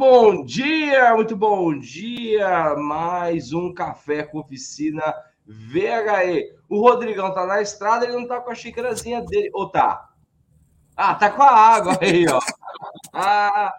Bom 0.00 0.46
dia, 0.46 1.14
muito 1.14 1.36
bom 1.36 1.78
dia. 1.78 2.74
Mais 2.74 3.52
um 3.52 3.74
café 3.74 4.22
com 4.22 4.38
oficina 4.38 5.14
VHE. 5.46 6.54
O 6.70 6.80
Rodrigão 6.80 7.34
tá 7.34 7.44
na 7.44 7.60
estrada, 7.60 8.06
ele 8.06 8.16
não 8.16 8.26
tá 8.26 8.40
com 8.40 8.50
a 8.50 8.54
xícarazinha 8.54 9.20
dele. 9.20 9.50
Ou 9.52 9.68
tá? 9.68 10.08
Ah, 10.96 11.14
tá 11.14 11.28
com 11.28 11.42
a 11.42 11.50
água 11.50 11.98
aí, 12.00 12.24
ó. 12.26 12.40
Ah, 13.12 13.74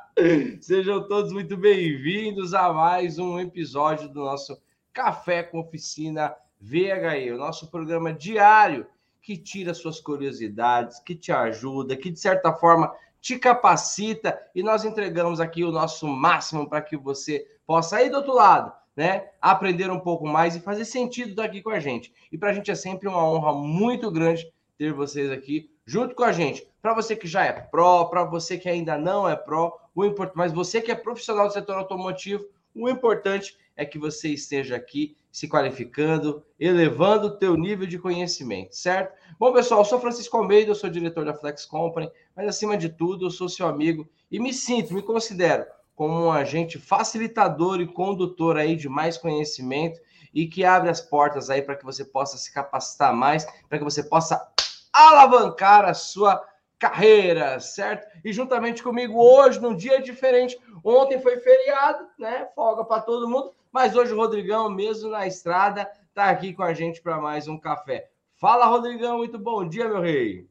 sejam 0.61 1.07
todos 1.07 1.33
muito 1.33 1.57
bem-vindos 1.57 2.53
a 2.53 2.71
mais 2.71 3.17
um 3.17 3.39
episódio 3.39 4.07
do 4.07 4.19
nosso 4.19 4.61
Café 4.93 5.41
com 5.41 5.59
Oficina 5.59 6.35
VHE, 6.59 7.31
o 7.31 7.37
nosso 7.39 7.71
programa 7.71 8.13
diário 8.13 8.85
que 9.23 9.35
tira 9.35 9.73
suas 9.73 9.99
curiosidades, 9.99 10.99
que 10.99 11.15
te 11.15 11.31
ajuda, 11.31 11.97
que 11.97 12.11
de 12.11 12.19
certa 12.19 12.53
forma 12.53 12.93
te 13.21 13.37
capacita 13.37 14.41
e 14.53 14.63
nós 14.63 14.83
entregamos 14.83 15.39
aqui 15.39 15.63
o 15.63 15.71
nosso 15.71 16.07
máximo 16.07 16.67
para 16.67 16.81
que 16.81 16.97
você 16.97 17.47
possa 17.65 18.01
ir 18.01 18.09
do 18.09 18.17
outro 18.17 18.33
lado, 18.33 18.73
né? 18.95 19.29
Aprender 19.39 19.91
um 19.91 19.99
pouco 19.99 20.27
mais 20.27 20.55
e 20.55 20.59
fazer 20.59 20.85
sentido 20.85 21.35
daqui 21.35 21.61
com 21.61 21.69
a 21.69 21.79
gente. 21.79 22.11
E 22.31 22.37
para 22.37 22.49
a 22.49 22.53
gente 22.53 22.71
é 22.71 22.75
sempre 22.75 23.07
uma 23.07 23.23
honra 23.23 23.53
muito 23.53 24.09
grande 24.09 24.51
ter 24.77 24.91
vocês 24.91 25.29
aqui 25.31 25.69
junto 25.85 26.15
com 26.15 26.23
a 26.23 26.31
gente. 26.31 26.67
Para 26.81 26.95
você 26.95 27.15
que 27.15 27.27
já 27.27 27.45
é 27.45 27.51
pró, 27.51 28.05
para 28.05 28.23
você 28.23 28.57
que 28.57 28.67
ainda 28.67 28.97
não 28.97 29.29
é 29.29 29.35
pró, 29.35 29.77
o 29.93 30.03
importante, 30.03 30.37
mas 30.37 30.51
você 30.51 30.81
que 30.81 30.91
é 30.91 30.95
profissional 30.95 31.47
do 31.47 31.53
setor 31.53 31.77
automotivo, 31.77 32.45
o 32.73 32.89
importante 32.89 33.57
é 33.75 33.85
que 33.85 33.99
você 33.99 34.29
esteja 34.29 34.75
aqui 34.75 35.15
se 35.31 35.47
qualificando, 35.47 36.43
elevando 36.59 37.27
o 37.27 37.37
teu 37.37 37.55
nível 37.55 37.87
de 37.87 37.97
conhecimento, 37.97 38.75
certo? 38.75 39.15
Bom, 39.39 39.53
pessoal, 39.53 39.81
eu 39.81 39.85
sou 39.85 39.99
Francisco 39.99 40.35
Almeida, 40.35 40.71
eu 40.71 40.75
sou 40.75 40.89
diretor 40.89 41.23
da 41.23 41.33
Flex 41.33 41.65
Company, 41.65 42.11
mas 42.35 42.47
acima 42.47 42.77
de 42.77 42.89
tudo, 42.89 43.27
eu 43.27 43.31
sou 43.31 43.47
seu 43.47 43.65
amigo 43.65 44.07
e 44.29 44.39
me 44.39 44.53
sinto, 44.53 44.93
me 44.93 45.01
considero 45.01 45.65
como 45.95 46.25
um 46.25 46.31
agente 46.31 46.79
facilitador 46.79 47.79
e 47.79 47.87
condutor 47.87 48.57
aí 48.57 48.75
de 48.75 48.89
mais 48.89 49.17
conhecimento 49.17 49.99
e 50.33 50.47
que 50.47 50.65
abre 50.65 50.89
as 50.89 50.99
portas 50.99 51.49
aí 51.49 51.61
para 51.61 51.75
que 51.75 51.85
você 51.85 52.03
possa 52.03 52.37
se 52.37 52.53
capacitar 52.53 53.13
mais, 53.13 53.45
para 53.69 53.77
que 53.77 53.83
você 53.83 54.03
possa 54.03 54.49
alavancar 54.91 55.85
a 55.85 55.93
sua 55.93 56.43
carreira, 56.79 57.59
certo? 57.59 58.07
E 58.25 58.33
juntamente 58.33 58.81
comigo 58.81 59.21
hoje, 59.21 59.61
num 59.61 59.75
dia 59.75 60.01
diferente, 60.01 60.59
ontem 60.83 61.21
foi 61.21 61.37
feriado, 61.37 62.07
né? 62.17 62.47
Folga 62.55 62.83
para 62.83 63.01
todo 63.01 63.29
mundo. 63.29 63.53
Mas 63.71 63.95
hoje 63.95 64.11
o 64.11 64.17
Rodrigão, 64.17 64.69
mesmo 64.69 65.09
na 65.09 65.25
estrada, 65.25 65.89
está 66.09 66.29
aqui 66.29 66.53
com 66.53 66.61
a 66.61 66.73
gente 66.73 67.01
para 67.01 67.21
mais 67.21 67.47
um 67.47 67.57
café. 67.57 68.09
Fala, 68.35 68.65
Rodrigão, 68.65 69.19
muito 69.19 69.39
bom 69.39 69.65
dia, 69.65 69.87
meu 69.87 70.01
rei. 70.01 70.49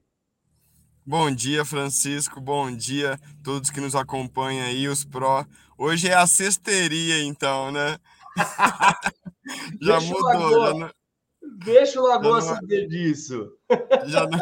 Bom 1.04 1.30
dia, 1.30 1.62
Francisco. 1.62 2.40
Bom 2.40 2.74
dia 2.74 3.14
a 3.14 3.44
todos 3.44 3.68
que 3.68 3.80
nos 3.80 3.94
acompanham 3.94 4.64
aí, 4.64 4.88
os 4.88 5.04
pró. 5.04 5.44
Hoje 5.76 6.08
é 6.08 6.14
a 6.14 6.26
cesteria, 6.26 7.22
então, 7.22 7.70
né? 7.70 7.98
já 9.82 9.98
Deixa 9.98 10.14
mudou. 10.14 10.66
Já 10.66 10.74
não... 10.74 10.90
Deixa 11.62 12.00
o 12.00 12.06
Lagoa 12.06 12.40
não... 12.40 12.40
saber 12.40 12.86
disso. 12.86 13.52
Não... 13.68 14.38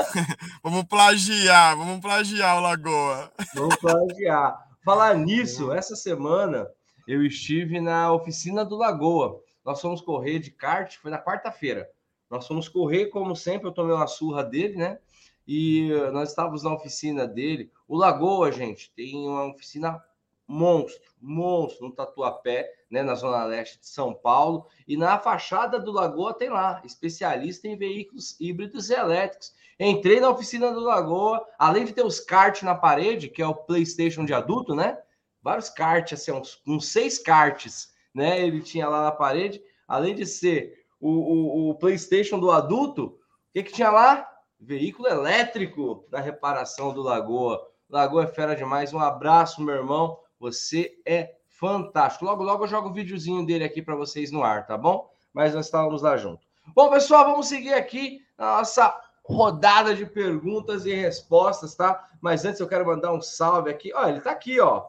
vamos 0.62 0.84
plagiar, 0.84 1.76
vamos 1.76 2.00
plagiar 2.00 2.58
o 2.58 2.60
Lagoa. 2.60 3.32
Vamos 3.54 3.76
plagiar. 3.76 4.56
Falar 4.84 5.14
nisso, 5.16 5.72
essa 5.72 5.96
semana 5.96 6.68
eu 7.08 7.24
estive 7.24 7.80
na 7.80 8.12
oficina 8.12 8.66
do 8.66 8.76
Lagoa. 8.76 9.42
Nós 9.64 9.80
fomos 9.80 10.02
correr 10.02 10.38
de 10.40 10.50
kart, 10.50 10.94
foi 10.98 11.10
na 11.10 11.18
quarta-feira. 11.18 11.90
Nós 12.30 12.46
fomos 12.46 12.68
correr, 12.68 13.06
como 13.06 13.34
sempre, 13.34 13.66
eu 13.66 13.72
tomei 13.72 13.94
uma 13.96 14.06
surra 14.06 14.44
dele, 14.44 14.76
né? 14.76 14.98
E 15.46 15.88
nós 16.12 16.28
estávamos 16.28 16.62
na 16.62 16.74
oficina 16.74 17.26
dele. 17.26 17.72
O 17.88 17.96
Lagoa, 17.96 18.52
gente, 18.52 18.92
tem 18.94 19.26
uma 19.26 19.46
oficina 19.46 19.98
monstro, 20.46 21.10
monstro 21.18 21.86
no 21.86 21.94
Tatuapé, 21.94 22.70
né, 22.90 23.02
na 23.02 23.14
zona 23.14 23.42
leste 23.44 23.80
de 23.80 23.88
São 23.88 24.12
Paulo, 24.12 24.66
e 24.86 24.94
na 24.94 25.18
fachada 25.18 25.78
do 25.78 25.90
Lagoa 25.90 26.34
tem 26.34 26.50
lá, 26.50 26.82
especialista 26.84 27.66
em 27.66 27.76
veículos 27.76 28.38
híbridos 28.38 28.90
e 28.90 28.94
elétricos. 28.94 29.54
Entrei 29.80 30.20
na 30.20 30.28
oficina 30.28 30.70
do 30.72 30.80
Lagoa, 30.80 31.42
além 31.58 31.86
de 31.86 31.94
ter 31.94 32.04
os 32.04 32.20
kart 32.20 32.62
na 32.62 32.74
parede, 32.74 33.28
que 33.28 33.40
é 33.40 33.46
o 33.46 33.54
PlayStation 33.54 34.26
de 34.26 34.34
adulto, 34.34 34.74
né? 34.74 34.98
Vários 35.42 35.70
karts, 35.70 36.20
assim, 36.20 36.32
uns, 36.32 36.60
uns, 36.66 36.88
seis 36.88 37.18
karts, 37.18 37.92
né? 38.14 38.40
Ele 38.40 38.60
tinha 38.60 38.88
lá 38.88 39.02
na 39.02 39.12
parede, 39.12 39.62
além 39.86 40.14
de 40.14 40.26
ser 40.26 40.84
o, 41.00 41.10
o, 41.10 41.70
o 41.70 41.74
PlayStation 41.76 42.38
do 42.38 42.50
adulto, 42.50 43.04
o 43.06 43.18
que, 43.52 43.62
que 43.62 43.72
tinha 43.72 43.90
lá? 43.90 44.28
Veículo 44.60 45.08
elétrico 45.08 46.04
da 46.10 46.20
reparação 46.20 46.92
do 46.92 47.02
Lagoa. 47.02 47.64
Lagoa 47.88 48.24
é 48.24 48.26
fera 48.26 48.54
demais. 48.54 48.92
Um 48.92 48.98
abraço, 48.98 49.62
meu 49.62 49.74
irmão. 49.74 50.18
Você 50.38 50.98
é 51.06 51.36
fantástico. 51.48 52.24
Logo, 52.24 52.42
logo 52.42 52.64
eu 52.64 52.68
jogo 52.68 52.88
o 52.88 52.90
um 52.90 52.94
videozinho 52.94 53.46
dele 53.46 53.64
aqui 53.64 53.80
para 53.80 53.96
vocês 53.96 54.30
no 54.30 54.42
ar, 54.42 54.66
tá 54.66 54.76
bom? 54.76 55.10
Mas 55.32 55.54
nós 55.54 55.66
estávamos 55.66 56.02
lá 56.02 56.16
junto. 56.16 56.46
Bom, 56.74 56.90
pessoal, 56.90 57.24
vamos 57.24 57.48
seguir 57.48 57.74
aqui 57.74 58.20
a 58.36 58.58
nossa 58.58 58.94
rodada 59.24 59.94
de 59.94 60.06
perguntas 60.06 60.86
e 60.86 60.94
respostas, 60.94 61.74
tá? 61.74 62.08
Mas 62.20 62.44
antes 62.44 62.60
eu 62.60 62.68
quero 62.68 62.86
mandar 62.86 63.12
um 63.12 63.20
salve 63.20 63.70
aqui. 63.70 63.92
Ó, 63.94 64.08
ele 64.08 64.20
tá 64.20 64.30
aqui, 64.30 64.60
ó. 64.60 64.86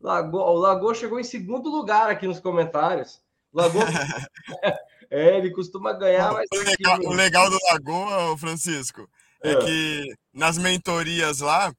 Lagoa, 0.00 0.50
o 0.50 0.54
Lagoa 0.54 0.94
chegou 0.94 1.18
em 1.18 1.24
segundo 1.24 1.68
lugar 1.68 2.10
aqui 2.10 2.26
nos 2.26 2.40
comentários. 2.40 3.20
Lagoa. 3.52 3.84
é, 5.10 5.38
ele 5.38 5.50
costuma 5.50 5.92
ganhar, 5.92 6.32
mas. 6.32 6.46
O 6.52 6.58
legal, 6.58 6.98
o 7.00 7.12
legal 7.12 7.50
do 7.50 7.58
Lagoa, 7.70 8.38
Francisco, 8.38 9.08
é, 9.42 9.52
é 9.52 9.56
que 9.56 10.14
nas 10.32 10.58
mentorias 10.58 11.40
lá, 11.40 11.72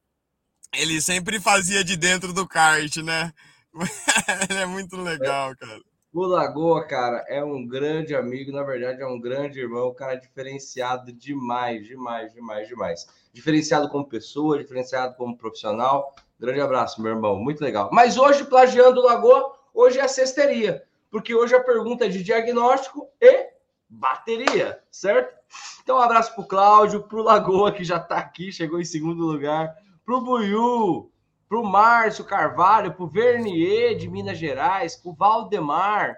ele 0.73 1.01
sempre 1.01 1.39
fazia 1.39 1.83
de 1.83 1.95
dentro 1.95 2.33
do 2.33 2.47
kart, 2.47 2.97
né? 2.97 3.31
ele 4.49 4.59
é 4.59 4.65
muito 4.65 4.97
legal, 4.97 5.55
cara. 5.55 5.79
O 6.11 6.25
Lagoa, 6.25 6.87
cara, 6.87 7.23
é 7.27 7.43
um 7.43 7.65
grande 7.67 8.15
amigo, 8.15 8.51
na 8.51 8.63
verdade, 8.63 9.01
é 9.01 9.05
um 9.05 9.19
grande 9.19 9.59
irmão, 9.59 9.89
um 9.89 9.93
cara 9.93 10.15
diferenciado 10.15 11.13
demais, 11.13 11.85
demais, 11.85 12.33
demais, 12.33 12.67
demais. 12.67 13.07
Diferenciado 13.31 13.87
como 13.89 14.09
pessoa, 14.09 14.57
diferenciado 14.57 15.15
como 15.15 15.37
profissional. 15.37 16.15
Grande 16.39 16.61
abraço, 16.61 17.01
meu 17.01 17.11
irmão. 17.11 17.35
Muito 17.37 17.61
legal. 17.61 17.89
Mas 17.91 18.17
hoje, 18.17 18.45
plagiando 18.45 19.01
o 19.01 19.05
Lagoa, 19.05 19.53
hoje 19.73 19.99
é 19.99 20.03
a 20.03 20.07
cesteria. 20.07 20.83
Porque 21.11 21.35
hoje 21.35 21.55
a 21.55 21.63
pergunta 21.63 22.05
é 22.05 22.09
de 22.09 22.23
diagnóstico 22.23 23.09
e 23.19 23.49
bateria, 23.89 24.79
certo? 24.91 25.35
Então, 25.81 25.97
um 25.97 26.01
abraço 26.01 26.33
pro 26.35 26.47
Cláudio, 26.47 27.03
pro 27.03 27.23
Lagoa, 27.23 27.71
que 27.71 27.83
já 27.83 27.97
está 27.97 28.17
aqui, 28.17 28.51
chegou 28.51 28.79
em 28.79 28.85
segundo 28.85 29.25
lugar, 29.25 29.75
pro 30.05 30.21
Buiu, 30.21 31.11
pro 31.49 31.63
Márcio 31.63 32.23
Carvalho, 32.23 32.93
pro 32.93 33.07
Vernier 33.07 33.97
de 33.97 34.07
Minas 34.07 34.37
Gerais, 34.37 34.95
pro 34.95 35.13
Valdemar, 35.13 36.15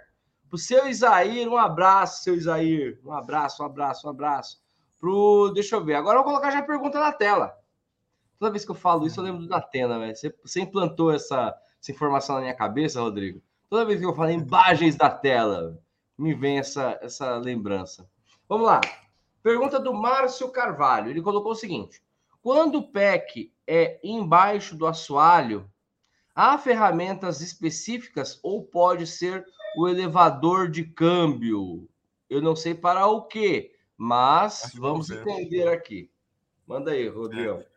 pro 0.50 0.58
seu 0.58 0.88
Isair, 0.90 1.48
um 1.48 1.58
abraço, 1.58 2.24
seu 2.24 2.36
Isair. 2.36 3.00
Um 3.06 3.14
abraço, 3.14 3.64
um 3.64 3.66
abraço, 3.66 4.06
um 4.06 4.10
abraço. 4.10 4.62
Pro, 5.00 5.50
deixa 5.54 5.78
eu 5.78 5.84
ver. 5.84 5.96
Agora 5.96 6.20
eu 6.20 6.24
vou 6.24 6.31
colocar 6.31 6.52
já 6.52 6.60
a 6.60 6.64
pergunta 6.64 7.00
na 7.00 7.14
tela. 7.14 7.58
Toda 8.41 8.53
vez 8.53 8.66
que 8.66 8.72
eu 8.72 8.75
falo 8.75 9.06
isso, 9.06 9.19
eu 9.19 9.24
lembro 9.24 9.46
da 9.46 9.57
Atena, 9.57 10.00
velho. 10.00 10.16
Você, 10.16 10.35
você 10.44 10.62
implantou 10.62 11.13
essa, 11.13 11.56
essa 11.79 11.92
informação 11.92 12.38
na 12.38 12.42
minha 12.42 12.56
cabeça, 12.56 13.00
Rodrigo? 13.00 13.39
Toda 13.69 13.86
vez 13.86 14.00
que 14.00 14.06
eu 14.07 14.16
falo 14.16 14.31
imagens 14.31 14.95
da 14.95 15.12
tela, 15.12 15.80
me 16.18 16.33
vem 16.33 16.57
essa, 16.57 16.98
essa 17.04 17.38
lembrança. 17.38 18.10
Vamos 18.50 18.66
lá. 18.66 18.81
Pergunta 19.44 19.80
do 19.80 19.94
Márcio 19.94 20.50
Carvalho. 20.50 21.12
Ele 21.12 21.21
colocou 21.21 21.51
o 21.51 21.56
seguinte: 21.56 22.01
quando 22.42 22.80
o 22.80 22.92
PEC 22.92 23.54
é 23.68 24.00
embaixo 24.04 24.75
do 24.75 24.88
assoalho, 24.88 25.69
há 26.33 26.57
ferramentas 26.57 27.42
específicas 27.42 28.39
ou 28.42 28.63
pode 28.63 29.06
ser 29.06 29.45
o 29.77 29.88
elevador 29.88 30.68
de 30.68 30.83
câmbio? 30.83 31.88
Eu 32.27 32.42
não 32.42 32.56
sei 32.56 32.74
para 32.74 33.06
o 33.06 33.21
quê, 33.21 33.75
mas 33.95 34.71
vamos 34.74 35.12
entender 35.12 35.68
aqui. 35.68 36.10
Manda 36.66 36.89
aí, 36.89 37.07
Rodrigo. 37.07 37.60
É. 37.60 37.70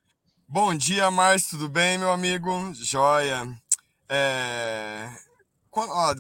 Bom 0.46 0.74
dia, 0.74 1.10
Márcio, 1.10 1.50
tudo 1.50 1.68
bem, 1.70 1.96
meu 1.96 2.12
amigo? 2.12 2.72
Joia. 2.74 3.48
É... 4.08 5.08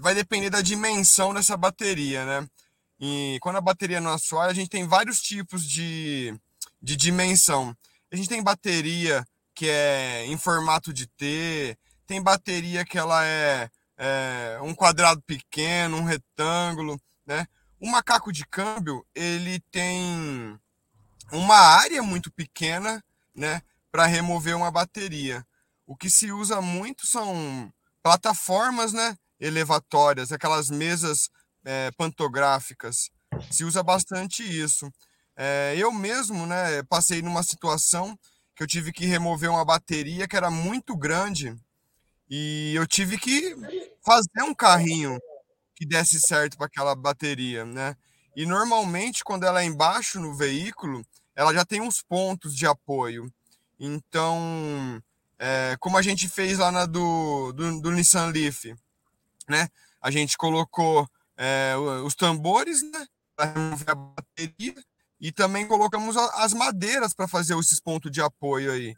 Vai 0.00 0.14
depender 0.14 0.48
da 0.48 0.62
dimensão 0.62 1.34
dessa 1.34 1.56
bateria, 1.56 2.24
né? 2.24 2.48
E 2.98 3.38
quando 3.42 3.56
a 3.56 3.60
bateria 3.60 4.00
não 4.00 4.12
assoalha, 4.12 4.50
a 4.50 4.54
gente 4.54 4.70
tem 4.70 4.88
vários 4.88 5.20
tipos 5.20 5.68
de, 5.68 6.34
de 6.82 6.96
dimensão. 6.96 7.76
A 8.10 8.16
gente 8.16 8.28
tem 8.28 8.42
bateria 8.42 9.24
que 9.54 9.68
é 9.68 10.24
em 10.26 10.38
formato 10.38 10.92
de 10.92 11.06
T, 11.06 11.78
tem 12.06 12.20
bateria 12.20 12.84
que 12.84 12.98
ela 12.98 13.24
é, 13.24 13.70
é 13.96 14.58
um 14.62 14.74
quadrado 14.74 15.22
pequeno, 15.22 15.98
um 15.98 16.04
retângulo, 16.04 16.98
né? 17.26 17.46
O 17.78 17.88
macaco 17.88 18.32
de 18.32 18.44
câmbio, 18.46 19.06
ele 19.14 19.60
tem 19.70 20.58
uma 21.30 21.58
área 21.58 22.02
muito 22.02 22.32
pequena, 22.32 23.04
né? 23.34 23.62
Para 23.94 24.06
remover 24.06 24.56
uma 24.56 24.72
bateria. 24.72 25.46
O 25.86 25.94
que 25.96 26.10
se 26.10 26.32
usa 26.32 26.60
muito 26.60 27.06
são 27.06 27.72
plataformas 28.02 28.92
né, 28.92 29.16
elevatórias, 29.38 30.32
aquelas 30.32 30.68
mesas 30.68 31.28
é, 31.64 31.92
pantográficas. 31.92 33.08
Se 33.52 33.62
usa 33.62 33.84
bastante 33.84 34.42
isso. 34.42 34.90
É, 35.36 35.76
eu 35.78 35.92
mesmo 35.92 36.44
né, 36.44 36.82
passei 36.88 37.22
numa 37.22 37.44
situação 37.44 38.18
que 38.56 38.64
eu 38.64 38.66
tive 38.66 38.92
que 38.92 39.06
remover 39.06 39.48
uma 39.48 39.64
bateria 39.64 40.26
que 40.26 40.36
era 40.36 40.50
muito 40.50 40.96
grande 40.96 41.54
E 42.28 42.72
eu 42.74 42.86
tive 42.86 43.18
que 43.18 43.54
fazer 44.04 44.42
um 44.42 44.54
carrinho 44.54 45.18
que 45.74 45.86
desse 45.86 46.20
certo 46.20 46.56
para 46.56 46.66
aquela 46.66 46.94
bateria, 46.94 47.64
né? 47.64 47.96
E 48.36 48.46
normalmente, 48.46 49.24
quando 49.24 49.44
ela 49.44 49.62
é 49.62 49.64
embaixo 49.64 50.20
no 50.20 50.36
veículo, 50.36 51.04
ela 51.36 51.52
já 51.54 51.64
tem 51.64 51.80
uns 51.80 52.02
pontos 52.02 52.54
de 52.56 52.66
apoio. 52.66 53.32
Então, 53.86 55.02
é, 55.38 55.76
como 55.78 55.98
a 55.98 56.02
gente 56.02 56.26
fez 56.26 56.58
lá 56.58 56.72
na 56.72 56.86
do, 56.86 57.52
do, 57.52 57.80
do 57.82 57.90
Nissan 57.90 58.28
Leaf, 58.28 58.64
né? 59.46 59.68
A 60.00 60.10
gente 60.10 60.38
colocou 60.38 61.06
é, 61.36 61.74
os 62.04 62.14
tambores, 62.14 62.82
né? 62.82 63.06
Para 63.36 63.52
remover 63.52 63.90
a 63.90 63.94
bateria 63.94 64.74
e 65.20 65.30
também 65.30 65.66
colocamos 65.66 66.16
as 66.16 66.54
madeiras 66.54 67.12
para 67.12 67.28
fazer 67.28 67.58
esses 67.58 67.78
pontos 67.78 68.10
de 68.10 68.22
apoio 68.22 68.72
aí. 68.72 68.96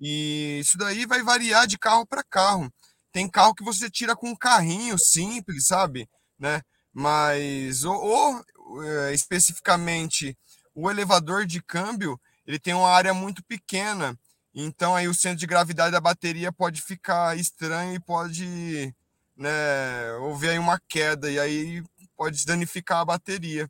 E 0.00 0.58
isso 0.60 0.76
daí 0.76 1.06
vai 1.06 1.22
variar 1.22 1.66
de 1.66 1.78
carro 1.78 2.04
para 2.04 2.24
carro. 2.24 2.72
Tem 3.12 3.28
carro 3.28 3.54
que 3.54 3.62
você 3.62 3.88
tira 3.88 4.16
com 4.16 4.30
um 4.30 4.36
carrinho 4.36 4.98
simples, 4.98 5.66
sabe? 5.66 6.08
Né? 6.38 6.60
Mas, 6.92 7.84
ou, 7.84 7.94
ou 8.04 8.84
é, 8.84 9.14
especificamente, 9.14 10.36
o 10.74 10.90
elevador 10.90 11.46
de 11.46 11.62
câmbio, 11.62 12.20
ele 12.46 12.58
tem 12.58 12.74
uma 12.74 12.90
área 12.90 13.14
muito 13.14 13.42
pequena. 13.44 14.18
Então 14.54 14.94
aí 14.94 15.08
o 15.08 15.14
centro 15.14 15.38
de 15.38 15.46
gravidade 15.46 15.92
da 15.92 16.00
bateria 16.00 16.52
pode 16.52 16.80
ficar 16.80 17.36
estranho 17.36 17.94
e 17.94 18.00
pode 18.00 18.94
né, 19.36 20.12
houver 20.20 20.50
aí 20.50 20.58
uma 20.58 20.80
queda 20.88 21.30
e 21.30 21.38
aí 21.38 21.82
pode 22.16 22.44
danificar 22.46 23.00
a 23.00 23.04
bateria. 23.04 23.68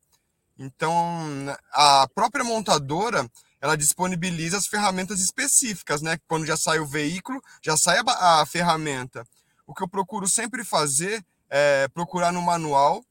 Então, 0.59 1.57
a 1.73 2.07
própria 2.15 2.45
montadora, 2.45 3.29
ela 3.61 3.77
disponibiliza 3.77 4.57
as 4.57 4.67
ferramentas 4.67 5.21
específicas, 5.21 6.01
né? 6.01 6.19
Quando 6.29 6.47
já 6.47 6.57
sai 6.57 6.79
o 6.79 6.87
veículo, 6.87 7.43
já 7.63 7.77
sai 7.77 7.99
a, 7.99 8.43
a 8.43 8.47
ferramenta. 8.47 9.27
O 9.67 9.75
que 9.75 9.83
eu 9.83 9.89
procuro 9.89 10.29
sempre 10.29 10.63
fazer 10.63 11.25
é 11.51 11.89
procurar 11.89 12.31
no 12.31 12.43
manual 12.43 13.05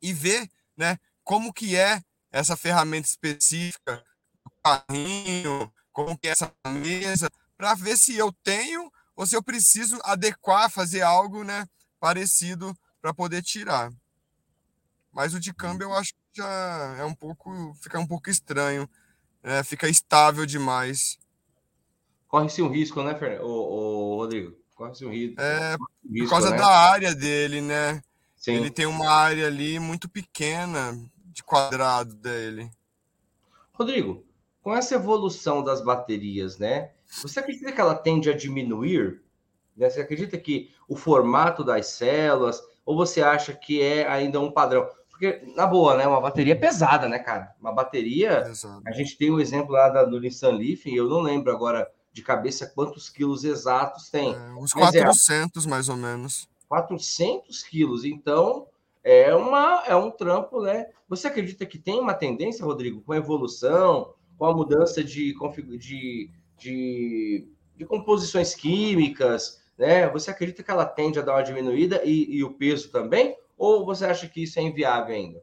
e 0.00 0.12
ver, 0.12 0.48
né, 0.76 0.98
como 1.22 1.52
que 1.52 1.76
é 1.76 2.02
essa 2.30 2.56
ferramenta 2.56 3.08
específica, 3.08 4.04
o 4.44 4.50
carrinho, 4.62 5.72
como 5.94 6.18
que 6.18 6.28
é 6.28 6.32
essa 6.32 6.52
mesa, 6.68 7.30
para 7.56 7.72
ver 7.74 7.96
se 7.96 8.16
eu 8.16 8.32
tenho 8.42 8.92
ou 9.16 9.24
se 9.24 9.36
eu 9.36 9.42
preciso 9.42 9.98
adequar, 10.02 10.68
fazer 10.68 11.02
algo, 11.02 11.44
né, 11.44 11.66
parecido 12.00 12.76
para 13.00 13.14
poder 13.14 13.42
tirar. 13.42 13.90
Mas 15.12 15.32
o 15.32 15.40
de 15.40 15.54
câmbio 15.54 15.84
eu 15.84 15.94
acho 15.94 16.12
que 16.12 16.42
já 16.42 16.96
é 16.98 17.04
um 17.04 17.14
pouco, 17.14 17.72
fica 17.80 17.98
um 18.00 18.06
pouco 18.06 18.28
estranho, 18.28 18.90
né? 19.40 19.62
fica 19.62 19.88
estável 19.88 20.44
demais. 20.44 21.16
Corre-se 22.26 22.60
um 22.60 22.68
risco, 22.68 23.00
né, 23.00 23.14
Fernando? 23.16 23.46
O, 23.46 24.16
Rodrigo? 24.16 24.56
Corre-se 24.74 25.06
um 25.06 25.12
risco. 25.12 25.40
É, 25.40 25.76
por 25.78 26.28
causa 26.28 26.50
né? 26.50 26.56
da 26.56 26.66
área 26.66 27.14
dele, 27.14 27.60
né? 27.60 28.02
Sim. 28.34 28.54
Ele 28.54 28.70
tem 28.70 28.86
uma 28.86 29.08
área 29.08 29.46
ali 29.46 29.78
muito 29.78 30.08
pequena 30.08 31.00
de 31.26 31.44
quadrado 31.44 32.12
dele. 32.16 32.68
Rodrigo, 33.72 34.24
com 34.64 34.74
essa 34.74 34.94
evolução 34.94 35.62
das 35.62 35.82
baterias, 35.82 36.58
né? 36.58 36.90
Você 37.22 37.38
acredita 37.38 37.70
que 37.70 37.80
ela 37.80 37.94
tende 37.94 38.30
a 38.30 38.36
diminuir? 38.36 39.22
Né? 39.76 39.90
Você 39.90 40.00
acredita 40.00 40.38
que 40.38 40.70
o 40.88 40.96
formato 40.96 41.62
das 41.62 41.88
células, 41.88 42.62
ou 42.84 42.96
você 42.96 43.20
acha 43.20 43.52
que 43.52 43.82
é 43.82 44.08
ainda 44.08 44.40
um 44.40 44.50
padrão? 44.50 44.88
Porque, 45.10 45.42
na 45.54 45.66
boa, 45.66 45.98
né? 45.98 46.06
Uma 46.06 46.20
bateria 46.20 46.58
pesada, 46.58 47.06
né, 47.06 47.18
cara? 47.18 47.54
Uma 47.60 47.72
bateria. 47.72 48.38
Exato. 48.48 48.80
A 48.86 48.92
gente 48.92 49.18
tem 49.18 49.30
um 49.30 49.38
exemplo 49.38 49.72
lá 49.72 49.90
da, 49.90 50.02
do 50.02 50.18
Nissan 50.18 50.52
Leaf, 50.52 50.86
eu 50.86 51.08
não 51.08 51.20
lembro 51.20 51.52
agora 51.52 51.86
de 52.10 52.22
cabeça 52.22 52.66
quantos 52.66 53.10
quilos 53.10 53.44
exatos 53.44 54.08
tem. 54.08 54.34
É, 54.34 54.54
uns 54.54 54.72
400, 54.72 55.66
é, 55.66 55.68
mais 55.68 55.90
ou 55.90 55.96
menos. 55.96 56.48
400 56.68 57.62
quilos. 57.64 58.02
Então, 58.04 58.66
é, 59.02 59.34
uma, 59.34 59.84
é 59.86 59.94
um 59.94 60.10
trampo, 60.10 60.62
né? 60.62 60.86
Você 61.06 61.26
acredita 61.26 61.66
que 61.66 61.78
tem 61.78 62.00
uma 62.00 62.14
tendência, 62.14 62.64
Rodrigo, 62.64 63.02
com 63.02 63.12
a 63.12 63.18
evolução, 63.18 64.14
com 64.38 64.46
a 64.46 64.54
mudança 64.54 65.02
de, 65.02 65.34
de, 65.78 66.30
de, 66.58 67.48
de 67.76 67.84
composições 67.84 68.54
químicas, 68.54 69.62
né? 69.78 70.08
Você 70.10 70.30
acredita 70.30 70.62
que 70.62 70.70
ela 70.70 70.86
tende 70.86 71.18
a 71.18 71.22
dar 71.22 71.34
uma 71.34 71.42
diminuída 71.42 72.02
e, 72.04 72.36
e 72.36 72.44
o 72.44 72.54
peso 72.54 72.90
também? 72.90 73.36
Ou 73.56 73.84
você 73.84 74.04
acha 74.04 74.28
que 74.28 74.42
isso 74.42 74.58
é 74.58 74.62
inviável 74.62 75.14
ainda? 75.14 75.42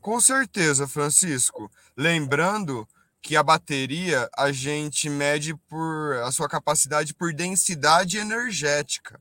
Com 0.00 0.20
certeza, 0.20 0.88
Francisco. 0.88 1.70
Lembrando 1.96 2.86
que 3.20 3.36
a 3.36 3.42
bateria 3.42 4.28
a 4.36 4.50
gente 4.50 5.08
mede 5.08 5.54
por 5.68 6.16
a 6.24 6.32
sua 6.32 6.48
capacidade 6.48 7.14
por 7.14 7.32
densidade 7.32 8.18
energética, 8.18 9.20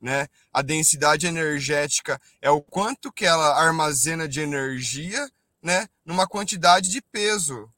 né? 0.00 0.26
A 0.50 0.62
densidade 0.62 1.26
energética 1.26 2.18
é 2.40 2.50
o 2.50 2.62
quanto 2.62 3.12
que 3.12 3.26
ela 3.26 3.62
armazena 3.62 4.26
de 4.26 4.40
energia, 4.40 5.28
né, 5.62 5.86
numa 6.04 6.26
quantidade 6.26 6.90
de 6.90 7.00
peso, 7.00 7.70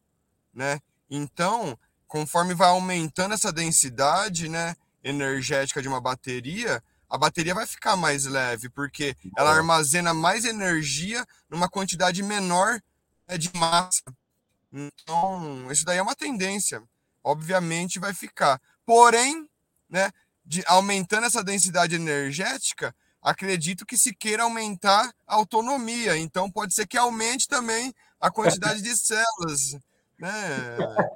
né? 0.55 0.81
Então, 1.11 1.79
conforme 2.07 2.55
vai 2.55 2.69
aumentando 2.69 3.35
essa 3.35 3.53
densidade, 3.53 4.49
né, 4.49 4.77
energética 5.03 5.83
de 5.83 5.89
uma 5.89 6.01
bateria, 6.01 6.83
a 7.09 7.19
bateria 7.19 7.55
vai 7.55 7.67
ficar 7.67 7.97
mais 7.97 8.25
leve, 8.25 8.69
porque 8.69 9.17
ela 9.37 9.55
armazena 9.55 10.15
mais 10.15 10.45
energia 10.45 11.25
numa 11.49 11.69
quantidade 11.69 12.23
menor 12.23 12.81
né, 13.29 13.37
de 13.37 13.51
massa. 13.55 14.03
Então, 14.73 15.71
isso 15.71 15.85
daí 15.85 15.99
é 15.99 16.03
uma 16.03 16.17
tendência. 16.17 16.83
Obviamente 17.23 18.01
vai 18.01 18.13
ficar. 18.13 18.61
Porém, 18.85 19.49
né, 19.89 20.11
de, 20.45 20.65
aumentando 20.67 21.27
essa 21.27 21.45
densidade 21.45 21.95
energética, 21.95 22.95
acredito 23.23 23.87
que 23.87 23.97
se 23.97 24.15
queira 24.15 24.43
aumentar 24.43 25.13
a 25.27 25.35
autonomia. 25.37 26.17
Então, 26.17 26.51
pode 26.51 26.75
ser 26.75 26.87
que 26.87 26.99
aumente 26.99 27.47
também 27.47 27.95
a 28.21 28.31
quantidade 28.31 28.83
de 28.83 28.97
células. 28.97 29.77
Né? 30.19 30.31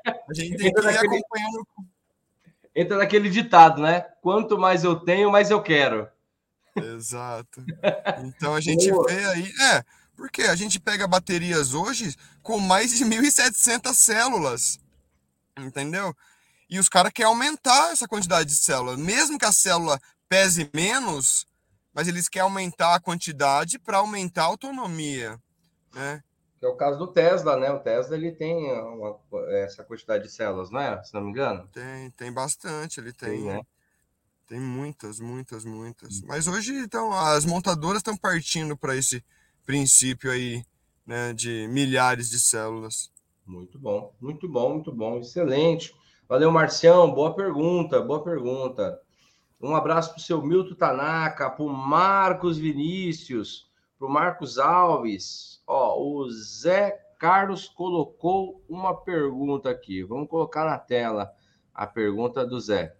A 0.06 0.34
gente 0.34 0.56
tem 0.56 0.72
que 0.72 0.80
ir 0.80 0.98
acompanhando 0.98 1.66
entra 2.78 2.96
naquele 2.96 3.28
ditado, 3.28 3.82
né? 3.82 4.02
Quanto 4.22 4.56
mais 4.56 4.84
eu 4.84 4.94
tenho, 4.94 5.32
mais 5.32 5.50
eu 5.50 5.60
quero. 5.60 6.08
Exato. 6.76 7.64
Então 8.24 8.54
a 8.54 8.60
gente 8.60 8.88
vê 9.06 9.24
aí. 9.26 9.52
É, 9.72 9.84
porque 10.16 10.42
a 10.42 10.54
gente 10.54 10.78
pega 10.78 11.08
baterias 11.08 11.74
hoje 11.74 12.14
com 12.40 12.60
mais 12.60 12.96
de 12.96 13.04
1.700 13.04 13.92
células. 13.94 14.78
Entendeu? 15.58 16.14
E 16.70 16.78
os 16.78 16.88
caras 16.88 17.12
querem 17.12 17.28
aumentar 17.28 17.90
essa 17.90 18.06
quantidade 18.06 18.48
de 18.48 18.54
células. 18.54 18.96
Mesmo 18.96 19.38
que 19.38 19.44
a 19.44 19.50
célula 19.50 20.00
pese 20.28 20.70
menos, 20.72 21.48
mas 21.92 22.06
eles 22.06 22.28
querem 22.28 22.44
aumentar 22.44 22.94
a 22.94 23.00
quantidade 23.00 23.76
para 23.76 23.98
aumentar 23.98 24.42
a 24.42 24.46
autonomia. 24.46 25.36
Né? 25.92 26.22
Que 26.58 26.66
é 26.66 26.68
o 26.68 26.76
caso 26.76 26.98
do 26.98 27.06
Tesla, 27.06 27.56
né? 27.56 27.70
O 27.70 27.78
Tesla 27.78 28.16
ele 28.16 28.32
tem 28.32 28.72
uma, 28.72 29.18
essa 29.50 29.84
quantidade 29.84 30.24
de 30.24 30.30
células, 30.30 30.70
não 30.70 30.80
é? 30.80 31.02
Se 31.04 31.14
não 31.14 31.22
me 31.22 31.30
engano. 31.30 31.68
Tem, 31.68 32.10
tem 32.10 32.32
bastante. 32.32 32.98
Ele 32.98 33.12
tem, 33.12 33.30
tem, 33.30 33.44
né? 33.44 33.60
tem 34.46 34.60
muitas, 34.60 35.20
muitas, 35.20 35.64
muitas. 35.64 36.20
Mas 36.22 36.48
hoje, 36.48 36.72
então, 36.74 37.12
as 37.12 37.44
montadoras 37.44 37.98
estão 37.98 38.16
partindo 38.16 38.76
para 38.76 38.96
esse 38.96 39.24
princípio 39.64 40.30
aí, 40.32 40.64
né? 41.06 41.32
De 41.32 41.68
milhares 41.68 42.30
de 42.30 42.40
células. 42.40 43.12
Muito 43.46 43.78
bom, 43.78 44.14
muito 44.20 44.48
bom, 44.48 44.74
muito 44.74 44.92
bom, 44.92 45.18
excelente. 45.18 45.94
Valeu, 46.28 46.50
Marcião. 46.50 47.10
Boa 47.14 47.34
pergunta, 47.34 48.02
boa 48.02 48.22
pergunta. 48.22 49.00
Um 49.60 49.74
abraço 49.74 50.10
para 50.10 50.18
o 50.18 50.22
seu 50.22 50.42
Milton 50.42 50.74
Tanaka, 50.74 51.50
para 51.50 51.64
o 51.64 51.68
Marcos 51.68 52.58
Vinícius, 52.58 53.66
para 53.98 54.06
o 54.06 54.10
Marcos 54.10 54.58
Alves, 54.58 55.58
Ó, 55.68 56.02
o 56.02 56.30
Zé 56.30 56.98
Carlos 57.18 57.68
colocou 57.68 58.64
uma 58.66 58.94
pergunta 58.94 59.68
aqui. 59.68 60.02
Vamos 60.02 60.30
colocar 60.30 60.64
na 60.64 60.78
tela 60.78 61.30
a 61.74 61.86
pergunta 61.86 62.46
do 62.46 62.58
Zé. 62.58 62.96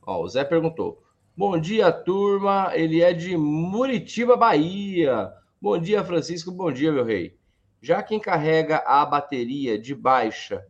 Ó, 0.00 0.22
o 0.22 0.28
Zé 0.28 0.44
perguntou: 0.44 1.02
Bom 1.36 1.60
dia, 1.60 1.92
turma. 1.92 2.70
Ele 2.74 3.02
é 3.02 3.12
de 3.12 3.36
Muritiba, 3.36 4.34
Bahia. 4.34 5.30
Bom 5.60 5.78
dia, 5.78 6.02
Francisco. 6.02 6.50
Bom 6.50 6.72
dia, 6.72 6.90
meu 6.90 7.04
rei. 7.04 7.38
Já 7.82 8.02
quem 8.02 8.18
carrega 8.18 8.78
a 8.78 9.04
bateria 9.04 9.78
de 9.78 9.94
baixa 9.94 10.66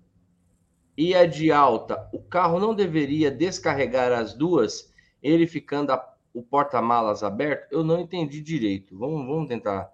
e 0.96 1.14
a 1.14 1.26
de 1.26 1.52
alta, 1.52 2.08
o 2.12 2.20
carro 2.20 2.58
não 2.58 2.74
deveria 2.74 3.30
descarregar 3.30 4.10
as 4.12 4.34
duas, 4.34 4.92
ele 5.22 5.46
ficando 5.46 5.92
a, 5.92 6.11
o 6.34 6.42
porta-malas 6.42 7.22
aberto? 7.22 7.72
Eu 7.72 7.84
não 7.84 8.00
entendi 8.00 8.40
direito. 8.40 8.96
Vamos, 8.98 9.26
vamos 9.26 9.48
tentar 9.48 9.92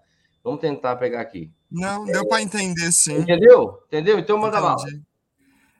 Vamos 0.48 0.60
tentar 0.60 0.96
pegar 0.96 1.20
aqui. 1.20 1.52
Não, 1.70 2.06
deu 2.06 2.26
para 2.26 2.40
entender 2.40 2.90
sim. 2.90 3.18
Entendeu? 3.18 3.82
Entendeu? 3.86 4.18
Então 4.18 4.38
manda 4.38 4.58
lá. 4.58 4.74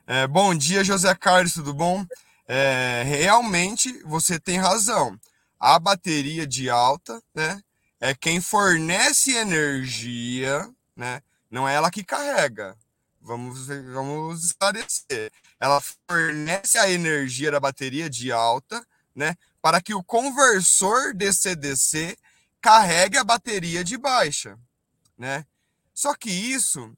É, 0.05 0.27
bom 0.27 0.53
dia, 0.53 0.83
José 0.83 1.13
Carlos, 1.15 1.53
tudo 1.53 1.73
bom? 1.73 2.05
É, 2.47 3.03
realmente 3.03 3.91
você 4.03 4.39
tem 4.39 4.59
razão. 4.59 5.19
A 5.59 5.79
bateria 5.79 6.45
de 6.45 6.69
alta, 6.69 7.19
né? 7.33 7.59
É 7.99 8.13
quem 8.13 8.39
fornece 8.39 9.35
energia, 9.35 10.69
né? 10.95 11.21
Não 11.49 11.67
é 11.67 11.73
ela 11.73 11.89
que 11.89 12.03
carrega. 12.03 12.77
Vamos, 13.19 13.65
vamos 13.67 14.45
esclarecer. 14.45 15.31
Ela 15.59 15.81
fornece 16.07 16.77
a 16.77 16.89
energia 16.89 17.49
da 17.49 17.59
bateria 17.59 18.09
de 18.09 18.31
alta, 18.31 18.85
né, 19.13 19.35
para 19.61 19.81
que 19.81 19.93
o 19.93 20.03
conversor 20.03 21.13
DC-DC 21.13 22.17
carregue 22.61 23.17
a 23.17 23.23
bateria 23.23 23.83
de 23.83 23.97
baixa, 23.97 24.57
né? 25.17 25.45
Só 25.93 26.15
que 26.15 26.29
isso, 26.29 26.93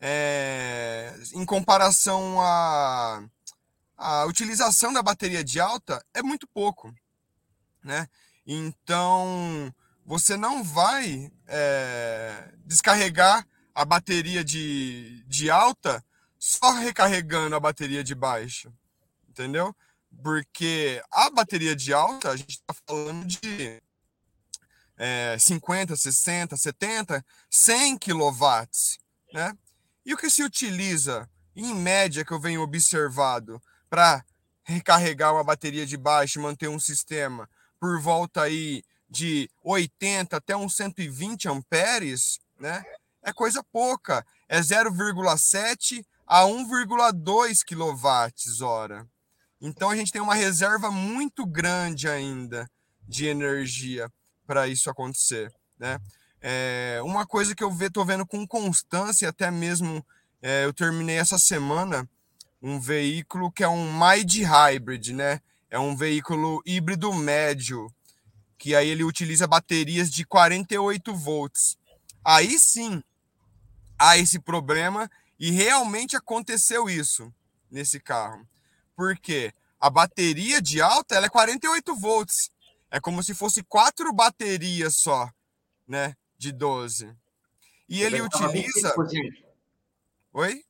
é, 0.00 1.14
em 1.34 1.44
comparação 1.44 2.40
à, 2.40 3.22
à 3.96 4.24
utilização 4.24 4.92
da 4.92 5.02
bateria 5.02 5.44
de 5.44 5.60
alta, 5.60 6.04
é 6.14 6.22
muito 6.22 6.46
pouco, 6.46 6.94
né? 7.82 8.08
Então, 8.46 9.72
você 10.06 10.36
não 10.36 10.64
vai 10.64 11.30
é, 11.46 12.50
descarregar 12.64 13.46
a 13.74 13.84
bateria 13.84 14.42
de, 14.42 15.22
de 15.26 15.50
alta 15.50 16.02
só 16.38 16.72
recarregando 16.72 17.54
a 17.54 17.60
bateria 17.60 18.02
de 18.02 18.14
baixa, 18.14 18.72
entendeu? 19.28 19.76
Porque 20.22 21.02
a 21.10 21.30
bateria 21.30 21.76
de 21.76 21.92
alta, 21.92 22.30
a 22.30 22.36
gente 22.36 22.50
está 22.50 22.74
falando 22.86 23.26
de 23.26 23.80
é, 24.96 25.36
50, 25.38 25.96
60, 25.96 26.56
70, 26.56 27.24
100 27.50 27.98
quilowatts, 27.98 28.98
né? 29.32 29.56
E 30.04 30.12
o 30.12 30.16
que 30.16 30.30
se 30.30 30.42
utiliza, 30.42 31.28
em 31.54 31.74
média, 31.74 32.24
que 32.24 32.32
eu 32.32 32.40
venho 32.40 32.62
observado, 32.62 33.62
para 33.88 34.24
recarregar 34.64 35.32
uma 35.32 35.44
bateria 35.44 35.86
de 35.86 35.96
baixo 35.96 36.38
e 36.38 36.42
manter 36.42 36.68
um 36.68 36.80
sistema 36.80 37.48
por 37.80 38.00
volta 38.00 38.42
aí 38.42 38.82
de 39.08 39.50
80 39.62 40.36
até 40.36 40.56
uns 40.56 40.76
120 40.76 41.48
amperes, 41.48 42.38
né? 42.58 42.82
É 43.22 43.32
coisa 43.32 43.62
pouca, 43.62 44.24
é 44.48 44.60
0,7 44.60 46.04
a 46.26 46.42
1,2 46.42 47.64
kWh. 47.64 49.08
Então 49.60 49.90
a 49.90 49.96
gente 49.96 50.12
tem 50.12 50.20
uma 50.20 50.34
reserva 50.34 50.90
muito 50.90 51.44
grande 51.44 52.08
ainda 52.08 52.70
de 53.06 53.26
energia 53.26 54.10
para 54.46 54.68
isso 54.68 54.88
acontecer, 54.88 55.52
né? 55.78 55.98
É, 56.40 57.00
uma 57.02 57.26
coisa 57.26 57.54
que 57.54 57.64
eu 57.64 57.70
estou 57.80 58.04
vendo 58.04 58.24
com 58.24 58.46
constância, 58.46 59.28
até 59.28 59.50
mesmo 59.50 60.04
é, 60.40 60.64
eu 60.64 60.72
terminei 60.72 61.18
essa 61.18 61.38
semana 61.38 62.08
um 62.62 62.78
veículo 62.78 63.50
que 63.50 63.64
é 63.64 63.68
um 63.68 63.92
Mild 63.92 64.42
Hybrid, 64.42 65.12
né? 65.12 65.40
É 65.70 65.78
um 65.78 65.96
veículo 65.96 66.62
híbrido 66.64 67.12
médio, 67.12 67.92
que 68.56 68.74
aí 68.74 68.88
ele 68.88 69.04
utiliza 69.04 69.46
baterias 69.46 70.10
de 70.10 70.24
48 70.24 71.14
volts. 71.14 71.76
Aí 72.24 72.58
sim 72.58 73.02
há 73.98 74.16
esse 74.16 74.38
problema 74.38 75.10
e 75.38 75.50
realmente 75.50 76.16
aconteceu 76.16 76.88
isso 76.88 77.32
nesse 77.70 78.00
carro. 78.00 78.46
Porque 78.98 79.52
a 79.78 79.88
bateria 79.88 80.60
de 80.60 80.82
alta 80.82 81.14
ela 81.14 81.26
é 81.26 81.28
48 81.28 81.94
volts. 81.94 82.50
É 82.90 82.98
como 82.98 83.22
se 83.22 83.32
fosse 83.32 83.62
quatro 83.62 84.12
baterias 84.12 84.96
só, 84.96 85.30
né? 85.86 86.16
De 86.36 86.50
12. 86.50 87.14
E 87.88 88.02
ele 88.02 88.20
utiliza. 88.20 88.92
25%. 88.96 89.44
Oi? 90.32 90.64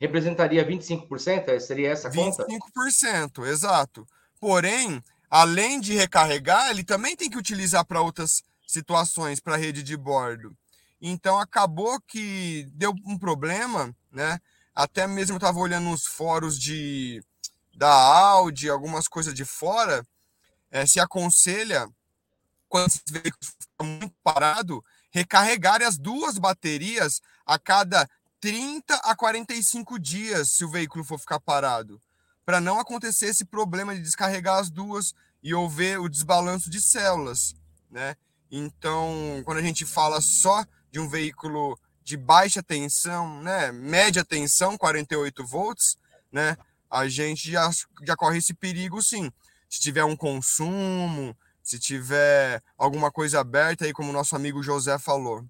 Representaria 0.00 0.66
25%? 0.66 1.60
Seria 1.60 1.90
essa 1.90 2.10
conta? 2.10 2.46
25%, 2.46 3.46
exato. 3.46 4.08
Porém, 4.40 5.04
além 5.28 5.78
de 5.78 5.92
recarregar, 5.92 6.70
ele 6.70 6.84
também 6.84 7.14
tem 7.14 7.28
que 7.28 7.36
utilizar 7.36 7.84
para 7.84 8.00
outras 8.00 8.42
situações, 8.66 9.40
para 9.40 9.56
a 9.56 9.58
rede 9.58 9.82
de 9.82 9.94
bordo. 9.94 10.56
Então 11.02 11.38
acabou 11.38 12.00
que 12.00 12.66
deu 12.72 12.94
um 13.04 13.18
problema, 13.18 13.94
né? 14.10 14.40
Até 14.74 15.06
mesmo 15.06 15.36
estava 15.36 15.58
olhando 15.58 15.90
nos 15.90 16.06
fóruns 16.06 16.58
de 16.58 17.22
da 17.76 17.90
Audi, 17.92 18.68
algumas 18.68 19.08
coisas 19.08 19.34
de 19.34 19.44
fora, 19.44 20.06
é, 20.70 20.86
se 20.86 21.00
aconselha 21.00 21.88
quando 22.68 22.88
esse 22.88 23.02
veículo 23.08 23.38
fica 23.40 23.84
muito 23.84 24.14
parado, 24.22 24.84
recarregar 25.10 25.80
as 25.82 25.96
duas 25.96 26.38
baterias 26.38 27.20
a 27.46 27.58
cada 27.58 28.08
30 28.40 28.94
a 28.96 29.14
45 29.14 29.98
dias, 29.98 30.50
se 30.50 30.64
o 30.64 30.70
veículo 30.70 31.04
for 31.04 31.18
ficar 31.18 31.38
parado, 31.38 32.00
para 32.44 32.60
não 32.60 32.80
acontecer 32.80 33.26
esse 33.26 33.44
problema 33.44 33.94
de 33.94 34.02
descarregar 34.02 34.58
as 34.58 34.70
duas 34.70 35.14
e 35.42 35.54
houver 35.54 36.00
o 36.00 36.08
desbalanço 36.08 36.68
de 36.68 36.80
células, 36.80 37.54
né? 37.90 38.16
Então, 38.50 39.42
quando 39.44 39.58
a 39.58 39.62
gente 39.62 39.86
fala 39.86 40.20
só 40.20 40.64
de 40.90 40.98
um 40.98 41.08
veículo 41.08 41.78
de 42.02 42.16
baixa 42.16 42.62
tensão, 42.62 43.42
né, 43.42 43.72
média 43.72 44.24
tensão, 44.24 44.76
48 44.76 45.44
volts, 45.46 45.96
né, 46.30 46.56
a 46.94 47.08
gente 47.08 47.50
já, 47.50 47.70
já 48.06 48.16
corre 48.16 48.38
esse 48.38 48.54
perigo 48.54 49.02
sim. 49.02 49.30
Se 49.68 49.80
tiver 49.80 50.04
um 50.04 50.16
consumo, 50.16 51.36
se 51.62 51.78
tiver 51.78 52.62
alguma 52.78 53.10
coisa 53.10 53.40
aberta 53.40 53.84
aí, 53.84 53.92
como 53.92 54.10
o 54.10 54.12
nosso 54.12 54.36
amigo 54.36 54.62
José 54.62 54.98
falou. 54.98 55.44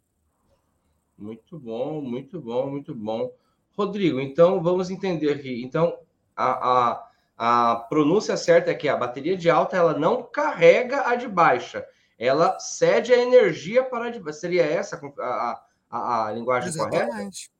Muito 1.18 1.58
bom, 1.58 2.00
muito 2.00 2.40
bom, 2.40 2.70
muito 2.70 2.94
bom. 2.94 3.30
Rodrigo, 3.76 4.20
então 4.20 4.62
vamos 4.62 4.90
entender 4.90 5.32
aqui. 5.32 5.62
Então, 5.62 5.98
a, 6.34 7.08
a, 7.36 7.72
a 7.72 7.76
pronúncia 7.76 8.36
certa 8.36 8.70
é 8.70 8.74
que 8.74 8.88
a 8.88 8.96
bateria 8.96 9.36
de 9.36 9.50
alta 9.50 9.76
ela 9.76 9.98
não 9.98 10.22
carrega 10.22 11.08
a 11.08 11.16
de 11.16 11.28
baixa 11.28 11.86
ela 12.18 12.58
cede 12.58 13.12
a 13.12 13.18
energia 13.18 13.82
para 13.84 14.08
a 14.08 14.32
seria 14.32 14.64
essa 14.64 15.00
a, 15.18 15.62
a, 15.90 16.26
a 16.26 16.32
linguagem 16.32 16.68
Exatamente. 16.68 17.02
correta? 17.08 17.54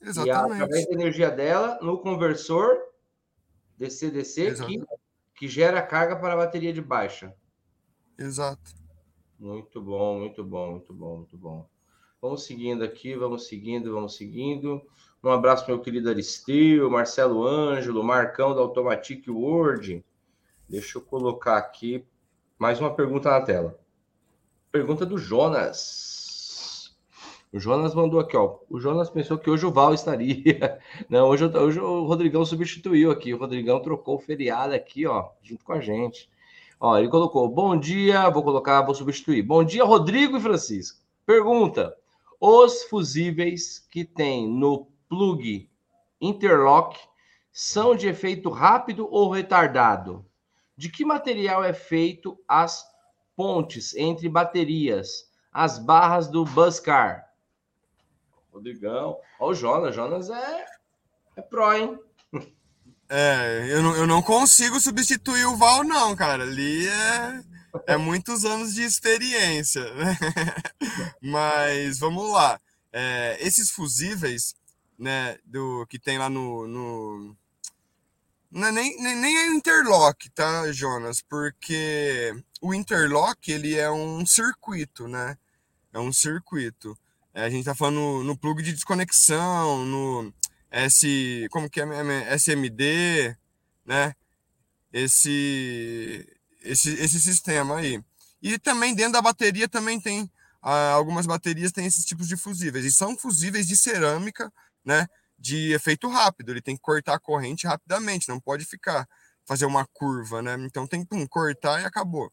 Exatamente. 0.00 0.28
E 0.28 0.62
através 0.62 0.86
da 0.86 0.92
energia 0.92 1.30
dela 1.30 1.78
no 1.82 1.98
conversor 1.98 2.78
DC-DC 3.78 4.54
que, 4.64 4.84
que 5.34 5.48
gera 5.48 5.82
carga 5.82 6.16
para 6.16 6.34
a 6.34 6.36
bateria 6.36 6.72
de 6.72 6.80
baixa. 6.80 7.34
Exato. 8.18 8.74
Muito 9.38 9.80
bom, 9.82 10.18
muito 10.18 10.42
bom, 10.42 10.70
muito 10.72 10.94
bom, 10.94 11.16
muito 11.18 11.36
bom. 11.36 11.68
Vamos 12.20 12.44
seguindo 12.44 12.82
aqui, 12.82 13.14
vamos 13.14 13.46
seguindo, 13.46 13.92
vamos 13.92 14.16
seguindo. 14.16 14.82
Um 15.22 15.30
abraço 15.30 15.66
meu 15.66 15.80
querido 15.80 16.08
Aristeu, 16.08 16.90
Marcelo 16.90 17.46
Ângelo, 17.46 18.02
Marcão 18.02 18.54
da 18.54 18.60
Automatic 18.60 19.28
Word. 19.28 20.04
Deixa 20.68 20.98
eu 20.98 21.02
colocar 21.02 21.58
aqui 21.58 22.04
mais 22.58 22.80
uma 22.80 22.94
pergunta 22.94 23.30
na 23.30 23.40
tela. 23.42 23.78
Pergunta 24.72 25.04
do 25.04 25.18
Jonas. 25.18 26.05
O 27.56 27.58
Jonas 27.58 27.94
mandou 27.94 28.20
aqui, 28.20 28.36
ó. 28.36 28.58
O 28.68 28.78
Jonas 28.78 29.08
pensou 29.08 29.38
que 29.38 29.48
hoje 29.48 29.64
o 29.64 29.72
Val 29.72 29.94
estaria. 29.94 30.78
Não, 31.08 31.26
hoje, 31.26 31.46
hoje 31.46 31.80
o 31.80 32.04
Rodrigão 32.04 32.44
substituiu 32.44 33.10
aqui. 33.10 33.32
O 33.32 33.38
Rodrigão 33.38 33.80
trocou 33.80 34.16
o 34.16 34.18
feriado 34.18 34.74
aqui, 34.74 35.06
ó, 35.06 35.30
junto 35.42 35.64
com 35.64 35.72
a 35.72 35.80
gente. 35.80 36.28
Ó, 36.78 36.98
ele 36.98 37.08
colocou: 37.08 37.48
Bom 37.48 37.74
dia, 37.74 38.28
vou 38.28 38.42
colocar, 38.42 38.82
vou 38.82 38.94
substituir. 38.94 39.40
Bom 39.40 39.64
dia, 39.64 39.84
Rodrigo 39.84 40.36
e 40.36 40.40
Francisco. 40.40 41.00
Pergunta: 41.24 41.96
Os 42.38 42.82
fusíveis 42.82 43.78
que 43.90 44.04
tem 44.04 44.46
no 44.46 44.88
plug 45.08 45.66
interlock 46.20 47.00
são 47.50 47.96
de 47.96 48.06
efeito 48.06 48.50
rápido 48.50 49.08
ou 49.10 49.30
retardado? 49.30 50.26
De 50.76 50.90
que 50.90 51.06
material 51.06 51.64
é 51.64 51.72
feito 51.72 52.38
as 52.46 52.84
pontes 53.34 53.96
entre 53.96 54.28
baterias, 54.28 55.32
as 55.50 55.78
barras 55.78 56.28
do 56.28 56.44
Buscar. 56.44 57.25
Rodrigão. 58.56 59.18
Ó, 59.38 59.50
o 59.50 59.54
Jonas. 59.54 59.94
Jonas 59.94 60.30
é, 60.30 60.66
é 61.36 61.42
pro, 61.42 61.72
hein? 61.72 61.98
É, 63.08 63.66
eu 63.68 63.82
não, 63.82 63.96
eu 63.96 64.06
não 64.06 64.22
consigo 64.22 64.80
substituir 64.80 65.44
o 65.44 65.56
Val, 65.56 65.84
não, 65.84 66.16
cara. 66.16 66.42
Ali 66.42 66.88
é, 66.88 67.44
é 67.86 67.96
muitos 67.96 68.44
anos 68.44 68.74
de 68.74 68.82
experiência. 68.82 69.84
Né? 69.94 70.16
Mas 71.20 71.98
vamos 71.98 72.32
lá. 72.32 72.60
É, 72.92 73.36
esses 73.40 73.70
fusíveis, 73.70 74.54
né, 74.98 75.38
do 75.44 75.86
que 75.86 75.98
tem 75.98 76.18
lá 76.18 76.30
no, 76.30 76.66
no 76.66 77.36
não 78.50 78.68
é 78.68 78.72
nem, 78.72 78.96
nem, 79.02 79.16
nem 79.16 79.36
é 79.36 79.46
interlock, 79.48 80.30
tá, 80.30 80.72
Jonas? 80.72 81.20
Porque 81.20 82.32
o 82.60 82.72
interlock, 82.72 83.52
ele 83.52 83.74
é 83.74 83.90
um 83.90 84.24
circuito, 84.24 85.06
né? 85.06 85.36
É 85.92 85.98
um 85.98 86.12
circuito. 86.12 86.96
É, 87.36 87.44
a 87.44 87.50
gente 87.50 87.66
tá 87.66 87.74
falando 87.74 87.96
no, 87.96 88.24
no 88.24 88.36
plug 88.36 88.62
de 88.62 88.72
desconexão, 88.72 89.84
no 89.84 90.32
S... 90.70 91.46
Como 91.50 91.68
que 91.68 91.82
é? 91.82 92.34
SMD, 92.34 93.36
né? 93.84 94.14
Esse, 94.90 96.26
esse, 96.62 96.94
esse 96.94 97.20
sistema 97.20 97.76
aí. 97.76 98.02
E 98.40 98.58
também 98.58 98.94
dentro 98.94 99.12
da 99.12 99.20
bateria 99.20 99.68
também 99.68 100.00
tem... 100.00 100.30
Ah, 100.62 100.92
algumas 100.92 101.26
baterias 101.26 101.72
têm 101.72 101.84
esses 101.84 102.06
tipos 102.06 102.26
de 102.26 102.38
fusíveis. 102.38 102.86
E 102.86 102.90
são 102.90 103.18
fusíveis 103.18 103.68
de 103.68 103.76
cerâmica, 103.76 104.50
né? 104.82 105.06
de 105.38 105.72
efeito 105.72 106.08
rápido, 106.08 106.50
ele 106.50 106.62
tem 106.62 106.76
que 106.76 106.82
cortar 106.82 107.14
a 107.14 107.20
corrente 107.20 107.66
rapidamente, 107.66 108.28
não 108.28 108.40
pode 108.40 108.64
ficar 108.64 109.06
fazer 109.44 109.66
uma 109.66 109.86
curva, 109.86 110.42
né? 110.42 110.56
Então 110.60 110.86
tem 110.86 111.04
que 111.04 111.28
cortar 111.28 111.80
e 111.80 111.84
acabou, 111.84 112.32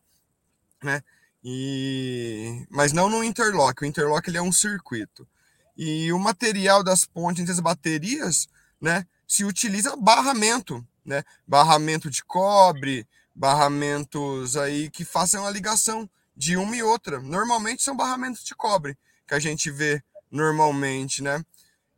né? 0.81 1.01
E 1.43 2.65
mas 2.69 2.93
não 2.93 3.09
no 3.09 3.23
interlock, 3.23 3.81
o 3.81 3.85
interlock 3.85 4.29
ele 4.29 4.37
é 4.37 4.41
um 4.41 4.51
circuito. 4.51 5.27
E 5.75 6.11
o 6.13 6.19
material 6.19 6.83
das 6.83 7.03
pontes 7.03 7.41
entre 7.41 7.51
as 7.51 7.59
baterias, 7.59 8.47
né, 8.79 9.05
se 9.27 9.43
utiliza 9.43 9.95
barramento, 9.95 10.85
né? 11.05 11.23
Barramento 11.47 12.09
de 12.09 12.23
cobre, 12.23 13.07
barramentos 13.35 14.55
aí 14.55 14.89
que 14.89 15.03
façam 15.03 15.45
a 15.45 15.51
ligação 15.51 16.09
de 16.35 16.55
uma 16.55 16.75
e 16.75 16.83
outra. 16.83 17.19
Normalmente 17.19 17.83
são 17.83 17.95
barramentos 17.95 18.43
de 18.43 18.55
cobre 18.55 18.97
que 19.27 19.33
a 19.33 19.39
gente 19.39 19.71
vê 19.71 20.03
normalmente, 20.31 21.21
né? 21.23 21.43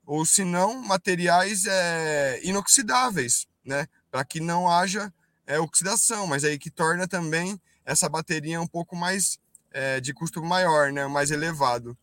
Ou 0.06 0.26
se 0.26 0.44
não, 0.44 0.82
materiais 0.82 1.66
é, 1.66 2.40
inoxidáveis, 2.44 3.48
né? 3.64 3.88
Para 4.12 4.24
que 4.24 4.40
não 4.40 4.70
haja 4.70 5.14
é, 5.46 5.60
oxidação, 5.60 6.28
mas 6.28 6.44
aí 6.44 6.58
que 6.58 6.70
torna 6.70 7.08
também 7.08 7.60
essa 7.86 8.10
bateria 8.10 8.60
um 8.60 8.68
pouco 8.68 8.96
mais 8.96 9.40
é, 9.72 10.00
de 10.00 10.14
custo 10.14 10.44
maior, 10.44 10.92
né? 10.92 11.06
Mais 11.08 11.32
elevado. 11.32 11.98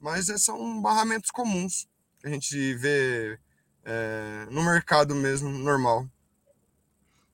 Mas 0.00 0.28
é, 0.28 0.38
são 0.38 0.80
barramentos 0.80 1.30
comuns 1.30 1.88
que 2.20 2.26
a 2.26 2.30
gente 2.30 2.74
vê 2.74 3.38
é, 3.84 4.46
no 4.50 4.62
mercado 4.62 5.14
mesmo, 5.14 5.48
normal. 5.50 6.06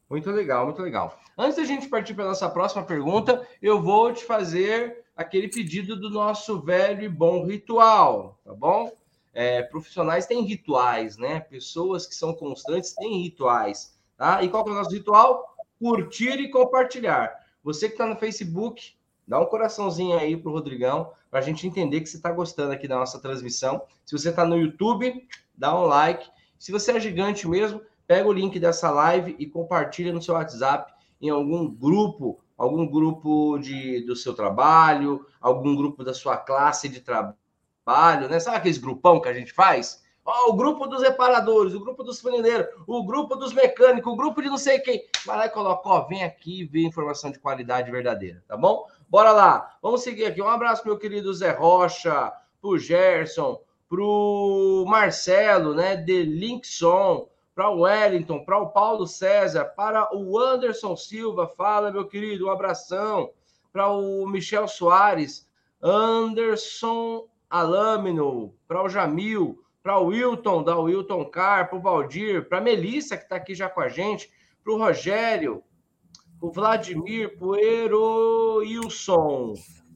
Muito 0.09 0.31
legal, 0.31 0.65
muito 0.65 0.83
legal. 0.83 1.21
Antes 1.39 1.57
da 1.57 1.65
gente 1.65 1.89
partir 1.89 2.15
para 2.15 2.25
a 2.25 2.29
nossa 2.29 2.49
próxima 2.49 2.83
pergunta, 2.83 3.47
eu 3.63 3.81
vou 3.81 4.13
te 4.13 4.25
fazer 4.25 5.05
aquele 5.17 5.49
pedido 5.49 5.95
do 5.95 6.11
nosso 6.11 6.61
velho 6.61 7.05
e 7.05 7.09
bom 7.09 7.47
ritual, 7.47 8.39
tá 8.45 8.53
bom? 8.53 8.91
É, 9.33 9.63
profissionais 9.63 10.27
têm 10.27 10.43
rituais, 10.43 11.17
né? 11.17 11.41
Pessoas 11.41 12.07
que 12.07 12.15
são 12.15 12.35
constantes 12.35 12.93
têm 12.95 13.23
rituais, 13.23 13.97
tá? 14.17 14.43
E 14.43 14.49
qual 14.49 14.67
é 14.67 14.71
o 14.71 14.75
nosso 14.75 14.91
ritual? 14.91 15.57
Curtir 15.79 16.41
e 16.41 16.51
compartilhar. 16.51 17.33
Você 17.63 17.89
que 17.89 17.95
está 17.95 18.07
no 18.07 18.17
Facebook, 18.17 18.95
dá 19.27 19.41
um 19.41 19.47
coraçãozinho 19.47 20.19
aí 20.19 20.37
pro 20.37 20.53
Rodrigão, 20.53 21.13
para 21.31 21.41
a 21.41 21.43
gente 21.43 21.67
entender 21.67 22.01
que 22.01 22.09
você 22.09 22.17
está 22.17 22.33
gostando 22.33 22.73
aqui 22.73 22.89
da 22.89 22.97
nossa 22.97 23.21
transmissão. 23.21 23.83
Se 24.05 24.17
você 24.17 24.31
está 24.31 24.45
no 24.45 24.59
YouTube, 24.59 25.27
dá 25.57 25.79
um 25.79 25.85
like. 25.85 26.29
Se 26.59 26.73
você 26.73 26.93
é 26.93 27.01
gigante 27.01 27.47
mesmo, 27.47 27.81
pega 28.07 28.29
o 28.29 28.33
link 28.33 28.59
dessa 28.59 28.91
live 28.91 29.37
e 29.39 29.47
compartilha 29.47 30.13
no 30.13 30.21
seu 30.21 30.35
WhatsApp 30.35 30.93
em 31.21 31.29
algum 31.29 31.69
grupo, 31.69 32.41
algum 32.57 32.87
grupo 32.87 33.59
de, 33.59 34.05
do 34.05 34.17
seu 34.17 34.35
trabalho, 34.35 35.25
algum 35.41 35.77
grupo 35.77 36.03
da 36.03 36.15
sua 36.15 36.37
classe 36.37 36.89
de 36.89 37.01
trabalho, 37.01 38.29
né? 38.29 38.41
Sabe 38.41 38.57
aqueles 38.57 38.79
grupão 38.79 39.21
que 39.21 39.29
a 39.29 39.35
gente 39.35 39.53
faz? 39.53 40.03
Ó, 40.25 40.51
o 40.51 40.53
grupo 40.55 40.87
dos 40.87 41.03
reparadores, 41.03 41.75
o 41.75 41.81
grupo 41.81 42.03
dos 42.03 42.21
funileiros, 42.21 42.67
o 42.87 43.05
grupo 43.05 43.37
dos 43.37 43.53
mecânicos, 43.53 44.13
o 44.13 44.17
grupo 44.17 44.43
de 44.43 44.49
não 44.49 44.59
sei 44.59 44.79
quem. 44.79 45.05
Vai 45.25 45.37
lá 45.37 45.47
e 45.47 45.51
coloca, 45.51 45.89
ó, 45.89 46.07
vem 46.07 46.23
aqui 46.23 46.65
ver 46.65 46.83
informação 46.83 47.31
de 47.31 47.39
qualidade 47.39 47.91
verdadeira, 47.91 48.43
tá 48.47 48.57
bom? 48.57 48.87
Bora 49.09 49.33
lá, 49.33 49.77
vamos 49.83 50.03
seguir 50.03 50.27
aqui. 50.27 50.41
Um 50.41 50.49
abraço, 50.49 50.87
meu 50.87 50.99
querido 50.99 51.33
Zé 51.33 51.51
Rocha, 51.51 52.33
pro 52.61 52.79
Gerson, 52.79 53.61
pro 53.89 54.85
Marcelo, 54.87 55.75
né, 55.75 55.97
de 55.97 56.23
Linkson, 56.23 57.29
para 57.55 57.69
o 57.69 57.81
Wellington, 57.81 58.45
para 58.45 58.59
o 58.59 58.71
Paulo 58.71 59.07
César, 59.07 59.65
para 59.65 60.17
o 60.17 60.39
Anderson 60.39 60.97
Silva, 60.97 61.49
fala, 61.49 61.91
meu 61.91 62.07
querido, 62.07 62.47
um 62.47 62.51
abração. 62.51 63.31
Para 63.73 63.89
o 63.89 64.27
Michel 64.27 64.67
Soares, 64.67 65.49
Anderson 65.81 67.29
Alâmino, 67.49 68.53
para 68.67 68.83
o 68.83 68.89
Jamil, 68.89 69.63
para 69.83 69.99
o 69.99 70.07
Wilton, 70.07 70.63
da 70.63 70.79
Wilton 70.79 71.25
Car, 71.27 71.69
para 71.69 71.79
o 71.79 71.81
Valdir, 71.81 72.49
para 72.49 72.59
a 72.59 72.61
Melissa, 72.61 73.17
que 73.17 73.23
está 73.23 73.37
aqui 73.37 73.55
já 73.55 73.69
com 73.69 73.81
a 73.81 73.89
gente, 73.89 74.31
para 74.63 74.73
o 74.73 74.79
Rogério, 74.79 75.63
para 76.39 76.49
o 76.49 76.53
Vladimir, 76.53 77.37
para 77.39 77.47
o 77.47 77.57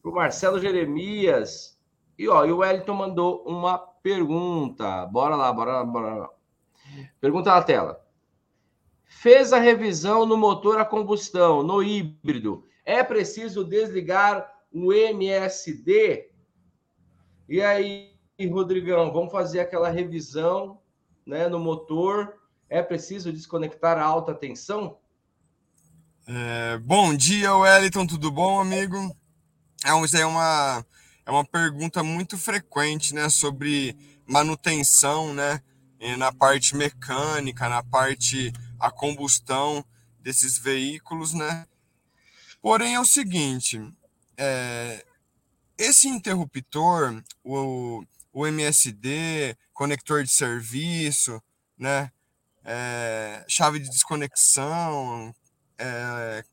para 0.03 0.11
o 0.11 0.15
Marcelo 0.15 0.61
Jeremias. 0.61 1.79
E, 2.19 2.29
ó, 2.29 2.45
e 2.45 2.53
o 2.53 2.59
Wellington 2.59 2.95
mandou 2.95 3.43
uma 3.47 3.79
pergunta. 3.79 5.07
Bora 5.07 5.35
lá, 5.35 5.53
bora 5.53 5.73
lá, 5.73 5.85
bora 5.85 6.15
lá. 6.15 6.31
Pergunta 7.21 7.51
na 7.51 7.63
tela. 7.63 8.05
Fez 9.05 9.53
a 9.53 9.59
revisão 9.59 10.27
no 10.27 10.37
motor 10.37 10.79
a 10.79 10.85
combustão, 10.85 11.63
no 11.63 11.83
híbrido. 11.83 12.65
É 12.85 13.03
preciso 13.03 13.65
desligar 13.65 14.53
o 14.73 14.93
MSD? 14.93 16.31
E 17.49 17.63
aí, 17.63 18.14
Rodrigão, 18.43 19.13
vamos 19.13 19.31
fazer 19.31 19.61
aquela 19.61 19.89
revisão 19.91 20.81
né, 21.25 21.49
no 21.49 21.59
motor. 21.59 22.35
É 22.69 22.83
preciso 22.83 23.33
desconectar 23.33 23.97
a 23.97 24.05
alta 24.05 24.35
tensão? 24.35 24.99
É, 26.27 26.79
bom 26.79 27.15
dia, 27.15 27.55
Wellington, 27.55 28.07
tudo 28.07 28.33
bom, 28.33 28.59
amigo? 28.59 28.97
É, 29.85 30.05
isso 30.05 30.17
é 30.17 30.27
uma, 30.27 30.85
é 31.25 31.31
uma 31.31 31.45
pergunta 31.45 32.03
muito 32.03 32.37
frequente, 32.37 33.15
né, 33.15 33.29
sobre 33.29 33.97
manutenção, 34.27 35.33
né, 35.33 35.61
na 36.19 36.33
parte 36.33 36.75
mecânica, 36.75 37.69
na 37.69 37.83
parte 37.83 38.53
a 38.81 38.91
combustão 38.91 39.85
desses 40.19 40.59
veículos, 40.59 41.33
né? 41.33 41.67
Porém 42.61 42.95
é 42.95 43.01
o 43.01 43.05
seguinte, 43.05 43.81
é, 44.37 45.05
esse 45.79 46.09
interruptor, 46.09 47.23
o, 47.45 48.03
o 48.35 48.47
MSD, 48.47 49.57
conector 49.73 50.25
de 50.25 50.31
serviço, 50.31 51.41
né? 51.79 52.11
É, 52.65 53.45
chave 53.49 53.79
de 53.79 53.89
desconexão, 53.89 55.35
é, 55.79 56.45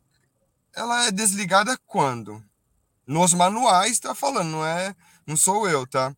ela 0.76 1.08
é 1.08 1.12
desligada 1.12 1.78
quando? 1.88 2.44
Nos 3.08 3.34
manuais 3.34 3.94
está 3.94 4.14
falando, 4.14 4.52
não 4.52 4.66
é? 4.66 4.96
Não 5.26 5.36
sou 5.36 5.68
eu, 5.68 5.88
tá? 5.88 6.16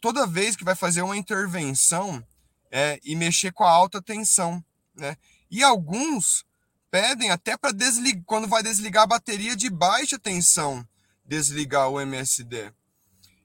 Toda 0.00 0.26
vez 0.26 0.54
que 0.54 0.64
vai 0.64 0.76
fazer 0.76 1.02
uma 1.02 1.16
intervenção, 1.16 2.24
é, 2.70 3.00
e 3.02 3.16
mexer 3.16 3.52
com 3.52 3.64
a 3.64 3.70
alta 3.70 4.00
tensão, 4.00 4.64
né? 4.94 5.16
E 5.50 5.64
alguns 5.64 6.44
pedem 6.90 7.30
até 7.30 7.56
para 7.56 7.72
desligar, 7.72 8.22
quando 8.24 8.46
vai 8.46 8.62
desligar 8.62 9.02
a 9.02 9.08
bateria 9.08 9.56
de 9.56 9.68
baixa 9.68 10.18
tensão, 10.18 10.86
desligar 11.24 11.88
o 11.88 12.00
MSD. 12.00 12.72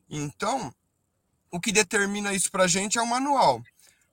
Então, 0.07 0.71
o 1.51 1.59
que 1.59 1.71
determina 1.71 2.33
isso 2.33 2.51
para 2.51 2.63
a 2.63 2.67
gente 2.67 2.97
é 2.97 3.01
o 3.01 3.07
manual. 3.07 3.63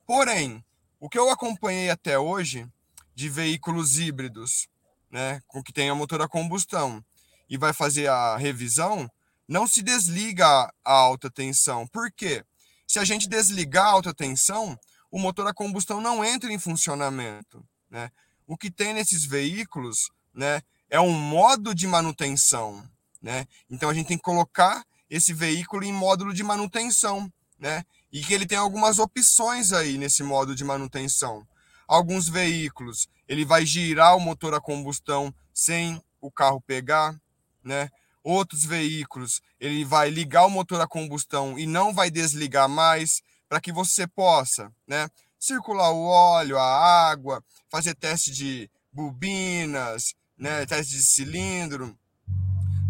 Porém, 0.05 0.63
o 0.99 1.09
que 1.09 1.17
eu 1.17 1.29
acompanhei 1.29 1.89
até 1.89 2.17
hoje 2.17 2.67
de 3.15 3.29
veículos 3.29 3.97
híbridos, 3.97 4.67
né, 5.11 5.41
com 5.47 5.61
que 5.61 5.73
tenha 5.73 5.93
motor 5.93 6.21
a 6.21 6.27
combustão, 6.27 7.03
e 7.49 7.57
vai 7.57 7.73
fazer 7.73 8.07
a 8.07 8.37
revisão, 8.37 9.09
não 9.47 9.67
se 9.67 9.81
desliga 9.81 10.45
a 10.83 10.91
alta 10.91 11.29
tensão. 11.29 11.85
Por 11.87 12.11
quê? 12.11 12.43
Se 12.87 12.99
a 12.99 13.05
gente 13.05 13.27
desligar 13.27 13.85
a 13.85 13.91
alta 13.91 14.13
tensão, 14.13 14.79
o 15.11 15.19
motor 15.19 15.47
a 15.47 15.53
combustão 15.53 16.01
não 16.01 16.23
entra 16.23 16.51
em 16.51 16.57
funcionamento. 16.57 17.63
Né? 17.89 18.09
O 18.47 18.57
que 18.57 18.71
tem 18.71 18.93
nesses 18.93 19.25
veículos 19.25 20.09
né, 20.33 20.61
é 20.89 20.99
um 20.99 21.11
modo 21.11 21.75
de 21.75 21.85
manutenção. 21.85 22.83
Né? 23.21 23.47
Então 23.69 23.89
a 23.89 23.93
gente 23.93 24.07
tem 24.07 24.17
que 24.17 24.23
colocar 24.23 24.83
esse 25.15 25.31
veículo 25.31 25.83
em 25.83 25.93
módulo 25.93 26.33
de 26.33 26.43
manutenção. 26.43 27.31
Né? 27.59 27.85
E 28.11 28.21
que 28.21 28.33
ele 28.33 28.47
tem 28.47 28.57
algumas 28.57 28.97
opções 28.97 29.71
aí 29.71 29.97
nesse 29.97 30.23
modo 30.23 30.55
de 30.55 30.63
manutenção. 30.63 31.47
Alguns 31.87 32.27
veículos 32.27 33.07
ele 33.27 33.45
vai 33.45 33.63
girar 33.63 34.17
o 34.17 34.19
motor 34.19 34.55
a 34.55 34.59
combustão 34.59 35.33
sem 35.53 36.01
o 36.19 36.31
carro 36.31 36.59
pegar, 36.59 37.15
né? 37.63 37.89
Outros 38.23 38.65
veículos 38.65 39.41
ele 39.59 39.85
vai 39.85 40.09
ligar 40.09 40.45
o 40.45 40.49
motor 40.49 40.81
a 40.81 40.87
combustão 40.87 41.59
e 41.59 41.67
não 41.67 41.93
vai 41.93 42.09
desligar 42.09 42.67
mais 42.67 43.21
para 43.47 43.61
que 43.61 43.71
você 43.71 44.07
possa 44.07 44.71
né, 44.87 45.07
circular 45.37 45.91
o 45.91 46.05
óleo, 46.05 46.57
a 46.57 47.09
água, 47.09 47.43
fazer 47.69 47.93
teste 47.93 48.31
de 48.31 48.69
bobinas, 48.91 50.15
né, 50.37 50.65
teste 50.65 50.93
de 50.93 51.03
cilindro. 51.03 51.97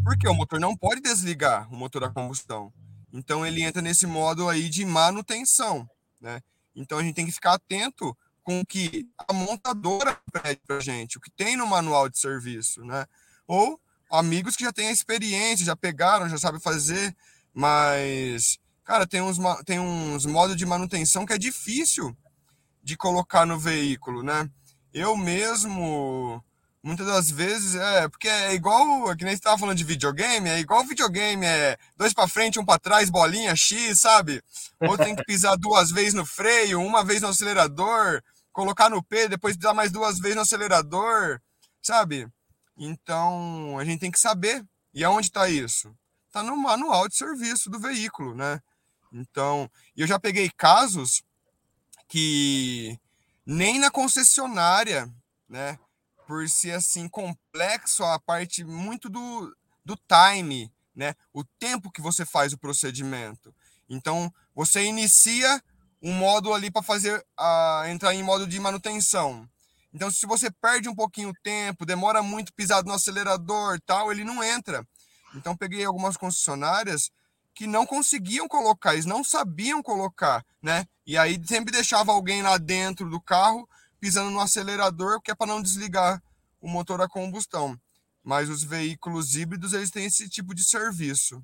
Porque 0.04 0.28
o 0.28 0.34
motor 0.34 0.60
não 0.60 0.76
pode 0.76 1.02
desligar 1.02 1.72
o 1.72 1.76
motor 1.76 2.04
a 2.04 2.10
combustão. 2.10 2.74
Então 3.12 3.46
ele 3.46 3.62
entra 3.62 3.82
nesse 3.82 4.06
modo 4.06 4.50
aí 4.50 4.70
de 4.70 4.86
manutenção. 4.86 5.88
Né? 6.20 6.42
Então 6.76 6.98
a 6.98 7.04
gente 7.04 7.16
tem 7.16 7.26
que 7.26 7.32
ficar 7.32 7.54
atento 7.54 8.16
com 8.44 8.60
o 8.60 8.66
que 8.66 9.08
a 9.28 9.34
montadora 9.34 10.20
pede 10.32 10.62
para 10.68 10.80
gente, 10.80 11.18
o 11.18 11.22
que 11.22 11.32
tem 11.32 11.56
no 11.56 11.66
manual 11.66 12.10
de 12.10 12.20
serviço, 12.20 12.84
né? 12.84 13.06
Ou 13.48 13.80
amigos 14.12 14.58
que 14.58 14.66
já 14.66 14.74
têm 14.74 14.90
a 14.90 14.92
experiência, 14.92 15.66
já 15.66 15.78
pegaram, 15.78 16.28
já 16.28 16.38
sabem 16.38 16.60
fazer, 16.60 17.16
mas 17.54 18.60
Cara, 18.84 19.08
tem 19.08 19.22
uns, 19.22 19.38
tem 19.66 19.80
uns 19.80 20.26
modos 20.26 20.58
de 20.58 20.66
manutenção 20.66 21.26
que 21.26 21.34
é 21.34 21.38
difícil 21.38 22.16
de 22.84 22.98
colocar 22.98 23.46
no 23.46 23.58
veículo, 23.58 24.22
né? 24.22 24.50
Eu 24.94 25.16
mesmo, 25.16 26.44
muitas 26.84 27.08
das 27.08 27.32
vezes, 27.32 27.76
é, 27.76 28.10
porque 28.10 28.28
é 28.28 28.54
igual, 28.54 29.16
que 29.16 29.24
nem 29.24 29.34
você 29.34 29.40
estava 29.40 29.58
falando 29.58 29.78
de 29.78 29.86
videogame, 29.86 30.50
é 30.50 30.60
igual 30.60 30.86
videogame, 30.86 31.46
é 31.46 31.78
dois 31.96 32.14
para 32.14 32.28
frente, 32.28 32.60
um 32.60 32.66
para 32.66 32.78
trás, 32.78 33.10
bolinha 33.10 33.56
X, 33.56 34.02
sabe? 34.02 34.44
Ou 34.82 34.98
tem 34.98 35.16
que 35.16 35.24
pisar 35.24 35.58
duas 35.58 35.90
vezes 35.92 36.14
no 36.14 36.26
freio, 36.26 36.82
uma 36.82 37.04
vez 37.04 37.22
no 37.22 37.30
acelerador, 37.30 38.22
colocar 38.52 38.90
no 38.90 39.02
P, 39.02 39.30
depois 39.30 39.56
pisar 39.56 39.74
mais 39.74 39.92
duas 39.92 40.20
vezes 40.20 40.36
no 40.36 40.42
acelerador, 40.42 41.40
sabe? 41.82 42.28
Então, 42.78 43.78
a 43.80 43.86
gente 43.86 44.02
tem 44.02 44.12
que 44.12 44.20
saber. 44.20 44.64
E 44.94 45.04
aonde 45.04 45.28
está 45.28 45.50
isso? 45.50 45.96
Está 46.28 46.44
no 46.44 46.56
manual 46.58 47.08
de 47.08 47.16
serviço 47.16 47.70
do 47.70 47.80
veículo, 47.80 48.36
né? 48.36 48.62
Então, 49.12 49.70
eu 49.96 50.06
já 50.06 50.20
peguei 50.20 50.50
casos 50.50 51.24
que 52.08 53.00
nem 53.46 53.80
na 53.80 53.90
concessionária, 53.90 55.10
né? 55.48 55.80
Por 56.34 56.50
ser 56.50 56.72
assim 56.72 57.08
complexo 57.08 58.04
a 58.04 58.20
parte 58.20 58.64
muito 58.64 59.08
do, 59.08 59.56
do 59.86 59.96
time, 59.96 60.74
né? 60.96 61.14
O 61.32 61.44
tempo 61.44 61.92
que 61.92 62.02
você 62.02 62.26
faz 62.26 62.54
o 62.54 62.58
procedimento. 62.58 63.54
Então, 63.88 64.34
você 64.56 64.84
inicia 64.84 65.62
um 66.02 66.12
módulo 66.12 66.56
ali 66.56 66.72
para 66.72 66.82
fazer 66.82 67.24
a 67.38 67.84
entrar 67.88 68.16
em 68.16 68.24
modo 68.24 68.48
de 68.48 68.60
manutenção. 68.60 69.48
Então, 69.94 70.10
se 70.10 70.26
você 70.26 70.50
perde 70.50 70.90
um 70.90 70.96
pouquinho 70.96 71.30
o 71.30 71.36
tempo, 71.44 71.86
demora 71.86 72.24
muito 72.24 72.52
pisado 72.52 72.88
no 72.88 72.96
acelerador, 72.96 73.80
tal, 73.86 74.12
ele 74.12 74.24
não 74.24 74.44
entra. 74.44 74.84
Então, 75.36 75.56
peguei 75.56 75.86
algumas 75.86 76.18
concessionárias 76.18 77.12
que 77.54 77.68
não 77.68 77.86
conseguiam 77.86 78.48
colocar, 78.48 78.94
eles 78.94 79.06
não 79.06 79.24
sabiam 79.24 79.84
colocar, 79.84 80.44
né? 80.64 80.88
E 81.06 81.16
aí 81.16 81.40
sempre 81.46 81.72
deixava 81.72 82.12
alguém 82.12 82.42
lá 82.42 82.58
dentro 82.58 83.08
do 83.08 83.22
carro 83.22 83.70
pisando 84.04 84.32
no 84.32 84.42
acelerador, 84.42 85.22
que 85.22 85.32
é 85.32 85.36
para 85.36 85.48
não 85.48 85.62
desligar 85.62 86.22
o 86.60 86.68
motor 86.68 87.00
a 87.00 87.08
combustão. 87.08 87.80
Mas 88.22 88.50
os 88.50 88.62
veículos 88.62 89.34
híbridos, 89.34 89.72
eles 89.72 89.90
têm 89.90 90.04
esse 90.04 90.30
tipo 90.30 90.54
de 90.54 90.62
serviço. 90.62 91.42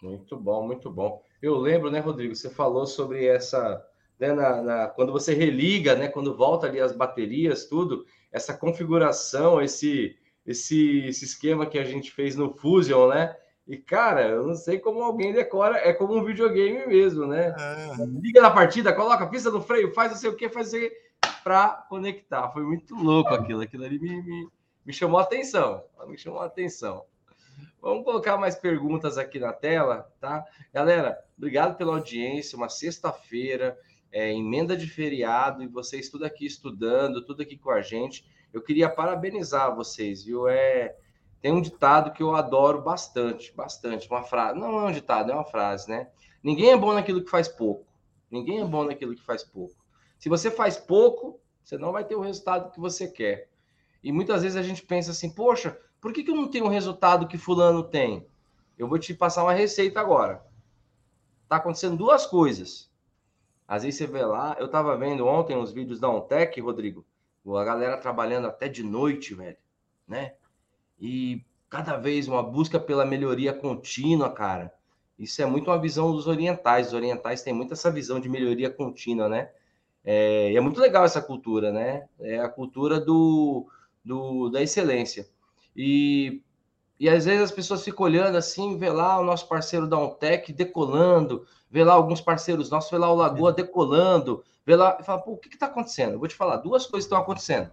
Muito 0.00 0.36
bom, 0.36 0.64
muito 0.64 0.88
bom. 0.88 1.20
Eu 1.42 1.58
lembro, 1.58 1.90
né, 1.90 1.98
Rodrigo, 1.98 2.36
você 2.36 2.48
falou 2.48 2.86
sobre 2.86 3.26
essa, 3.26 3.84
né, 4.20 4.32
na, 4.32 4.62
na, 4.62 4.86
quando 4.86 5.10
você 5.10 5.34
religa, 5.34 5.96
né, 5.96 6.06
quando 6.06 6.36
volta 6.36 6.68
ali 6.68 6.80
as 6.80 6.92
baterias, 6.92 7.64
tudo, 7.64 8.06
essa 8.30 8.56
configuração, 8.56 9.60
esse, 9.60 10.16
esse, 10.46 11.06
esse 11.06 11.24
esquema 11.24 11.66
que 11.66 11.80
a 11.80 11.84
gente 11.84 12.12
fez 12.12 12.36
no 12.36 12.56
Fusion, 12.56 13.08
né? 13.08 13.36
E, 13.70 13.76
cara, 13.76 14.26
eu 14.26 14.48
não 14.48 14.54
sei 14.56 14.80
como 14.80 15.00
alguém 15.00 15.32
decora, 15.32 15.78
é 15.78 15.92
como 15.92 16.16
um 16.16 16.24
videogame 16.24 16.88
mesmo, 16.88 17.24
né? 17.24 17.54
É. 17.56 18.04
Liga 18.20 18.42
na 18.42 18.50
partida, 18.50 18.92
coloca 18.92 19.22
a 19.22 19.28
pista 19.28 19.48
no 19.48 19.62
freio, 19.62 19.94
faz 19.94 20.10
não 20.10 20.18
sei 20.18 20.28
o 20.28 20.34
que, 20.34 20.48
faz 20.48 20.72
o 20.72 20.76
que, 20.76 20.92
para 21.44 21.86
conectar. 21.88 22.50
Foi 22.50 22.64
muito 22.64 22.96
louco 22.96 23.32
aquilo, 23.32 23.60
aquilo 23.60 23.84
ali 23.84 24.00
me, 24.00 24.20
me, 24.22 24.48
me 24.84 24.92
chamou 24.92 25.20
a 25.20 25.22
atenção, 25.22 25.84
me 26.08 26.18
chamou 26.18 26.40
a 26.40 26.46
atenção. 26.46 27.04
Vamos 27.80 28.04
colocar 28.04 28.36
mais 28.36 28.56
perguntas 28.56 29.16
aqui 29.16 29.38
na 29.38 29.52
tela, 29.52 30.12
tá? 30.20 30.44
Galera, 30.74 31.16
obrigado 31.38 31.76
pela 31.76 31.94
audiência. 31.94 32.56
Uma 32.56 32.68
sexta-feira, 32.68 33.78
é, 34.10 34.32
emenda 34.32 34.76
de 34.76 34.88
feriado, 34.88 35.62
e 35.62 35.68
vocês 35.68 36.08
tudo 36.08 36.24
aqui 36.24 36.44
estudando, 36.44 37.24
tudo 37.24 37.42
aqui 37.42 37.56
com 37.56 37.70
a 37.70 37.80
gente. 37.80 38.26
Eu 38.52 38.62
queria 38.62 38.88
parabenizar 38.88 39.76
vocês, 39.76 40.24
viu? 40.24 40.48
É, 40.48 40.96
tem 41.40 41.52
um 41.52 41.60
ditado 41.60 42.12
que 42.12 42.22
eu 42.22 42.34
adoro 42.34 42.82
bastante, 42.82 43.52
bastante. 43.54 44.08
Uma 44.10 44.22
frase, 44.22 44.58
não 44.58 44.80
é 44.80 44.84
um 44.90 44.92
ditado, 44.92 45.30
é 45.30 45.34
uma 45.34 45.44
frase, 45.44 45.88
né? 45.88 46.10
Ninguém 46.42 46.70
é 46.70 46.76
bom 46.76 46.92
naquilo 46.92 47.22
que 47.24 47.30
faz 47.30 47.48
pouco. 47.48 47.86
Ninguém 48.30 48.60
é 48.60 48.64
bom 48.64 48.84
naquilo 48.84 49.14
que 49.14 49.22
faz 49.22 49.42
pouco. 49.42 49.74
Se 50.18 50.28
você 50.28 50.50
faz 50.50 50.76
pouco, 50.76 51.40
você 51.64 51.78
não 51.78 51.92
vai 51.92 52.04
ter 52.04 52.14
o 52.14 52.20
resultado 52.20 52.70
que 52.70 52.78
você 52.78 53.08
quer. 53.08 53.48
E 54.02 54.12
muitas 54.12 54.42
vezes 54.42 54.56
a 54.56 54.62
gente 54.62 54.82
pensa 54.82 55.10
assim, 55.10 55.30
poxa, 55.30 55.78
por 56.00 56.12
que, 56.12 56.22
que 56.22 56.30
eu 56.30 56.36
não 56.36 56.48
tenho 56.48 56.66
o 56.66 56.70
resultado 56.70 57.26
que 57.26 57.38
fulano 57.38 57.82
tem? 57.82 58.26
Eu 58.78 58.88
vou 58.88 58.98
te 58.98 59.14
passar 59.14 59.42
uma 59.42 59.52
receita 59.52 60.00
agora. 60.00 60.44
Tá 61.48 61.56
acontecendo 61.56 61.96
duas 61.96 62.26
coisas. 62.26 62.90
Às 63.66 63.82
vezes 63.82 63.98
você 63.98 64.06
vê 64.06 64.24
lá, 64.24 64.56
eu 64.58 64.68
tava 64.68 64.96
vendo 64.96 65.26
ontem 65.26 65.56
os 65.56 65.72
vídeos 65.72 66.00
da 66.00 66.08
Ontec, 66.08 66.60
Rodrigo, 66.60 67.04
a 67.46 67.64
galera 67.64 67.96
trabalhando 67.96 68.46
até 68.46 68.68
de 68.68 68.82
noite, 68.82 69.34
velho, 69.34 69.56
né? 70.06 70.34
E 71.00 71.42
cada 71.68 71.96
vez 71.96 72.28
uma 72.28 72.42
busca 72.42 72.78
pela 72.78 73.04
melhoria 73.04 73.52
contínua, 73.52 74.30
cara. 74.30 74.72
Isso 75.18 75.40
é 75.40 75.46
muito 75.46 75.70
uma 75.70 75.80
visão 75.80 76.12
dos 76.12 76.26
orientais. 76.26 76.88
Os 76.88 76.94
orientais 76.94 77.42
têm 77.42 77.52
muito 77.52 77.72
essa 77.72 77.90
visão 77.90 78.18
de 78.18 78.28
melhoria 78.28 78.70
contínua, 78.70 79.28
né? 79.28 79.50
É, 80.04 80.50
e 80.52 80.56
é 80.56 80.60
muito 80.60 80.80
legal 80.80 81.04
essa 81.04 81.20
cultura, 81.20 81.70
né? 81.70 82.08
É 82.18 82.40
a 82.40 82.48
cultura 82.48 82.98
do, 82.98 83.66
do 84.04 84.48
da 84.48 84.62
excelência. 84.62 85.28
E, 85.76 86.42
e 86.98 87.08
às 87.08 87.24
vezes 87.24 87.42
as 87.42 87.52
pessoas 87.52 87.84
ficam 87.84 88.06
olhando 88.06 88.36
assim, 88.36 88.76
vê 88.78 88.90
lá 88.90 89.18
o 89.20 89.24
nosso 89.24 89.46
parceiro 89.46 89.86
da 89.86 89.98
Ontec 89.98 90.52
decolando, 90.52 91.46
vê 91.70 91.84
lá 91.84 91.94
alguns 91.94 92.20
parceiros 92.20 92.70
nossos, 92.70 92.90
vê 92.90 92.98
lá 92.98 93.12
o 93.12 93.16
Lagoa 93.16 93.52
decolando, 93.52 94.42
vê 94.66 94.74
lá 94.74 94.98
e 95.00 95.04
fala, 95.04 95.20
pô, 95.20 95.32
o 95.32 95.36
que 95.36 95.48
está 95.48 95.66
acontecendo? 95.66 96.14
Eu 96.14 96.18
vou 96.18 96.28
te 96.28 96.34
falar, 96.34 96.56
duas 96.56 96.86
coisas 96.86 97.04
estão 97.04 97.18
acontecendo. 97.18 97.70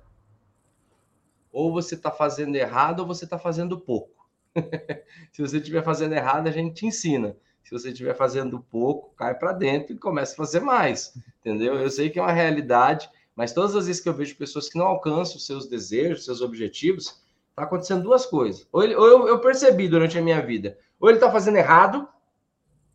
Ou 1.58 1.72
você 1.72 1.96
está 1.96 2.12
fazendo 2.12 2.56
errado 2.56 3.00
ou 3.00 3.08
você 3.08 3.24
está 3.24 3.40
fazendo 3.40 3.80
pouco. 3.80 4.28
Se 5.34 5.42
você 5.42 5.58
estiver 5.58 5.84
fazendo 5.84 6.14
errado, 6.14 6.48
a 6.48 6.52
gente 6.52 6.76
te 6.76 6.86
ensina. 6.86 7.36
Se 7.64 7.72
você 7.72 7.90
estiver 7.90 8.16
fazendo 8.16 8.60
pouco, 8.60 9.16
cai 9.16 9.34
para 9.34 9.54
dentro 9.54 9.94
e 9.94 9.98
começa 9.98 10.34
a 10.34 10.38
fazer 10.38 10.60
mais. 10.60 11.14
Entendeu? 11.40 11.76
Eu 11.76 11.90
sei 11.90 12.10
que 12.10 12.20
é 12.20 12.22
uma 12.22 12.32
realidade, 12.32 13.10
mas 13.36 13.54
todas 13.54 13.76
as 13.76 13.88
vezes 13.88 14.02
que 14.02 14.08
eu 14.08 14.14
vejo 14.14 14.38
pessoas 14.38 14.70
que 14.70 14.78
não 14.78 14.86
alcançam 14.86 15.40
seus 15.40 15.68
desejos, 15.68 16.26
seus 16.26 16.42
objetivos, 16.42 17.26
Tá 17.58 17.64
acontecendo 17.64 18.04
duas 18.04 18.24
coisas. 18.24 18.68
Ou, 18.72 18.84
ele, 18.84 18.96
ou 18.96 19.08
eu, 19.08 19.28
eu, 19.30 19.42
percebi 19.42 19.90
durante 19.90 20.16
a 20.16 20.22
minha 20.22 20.40
vida. 20.40 20.78
Ou 21.00 21.10
ele 21.10 21.18
tá 21.18 21.32
fazendo 21.32 21.58
errado, 21.58 22.08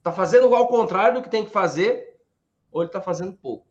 tá 0.05 0.12
fazendo 0.12 0.55
ao 0.55 0.68
contrário 0.68 1.18
do 1.18 1.22
que 1.25 1.29
tem 1.29 1.44
que 1.44 1.51
fazer, 1.51 2.16
ou 2.70 2.81
ele 2.81 2.90
tá 2.92 3.01
fazendo 3.01 3.33
pouco. 3.33 3.66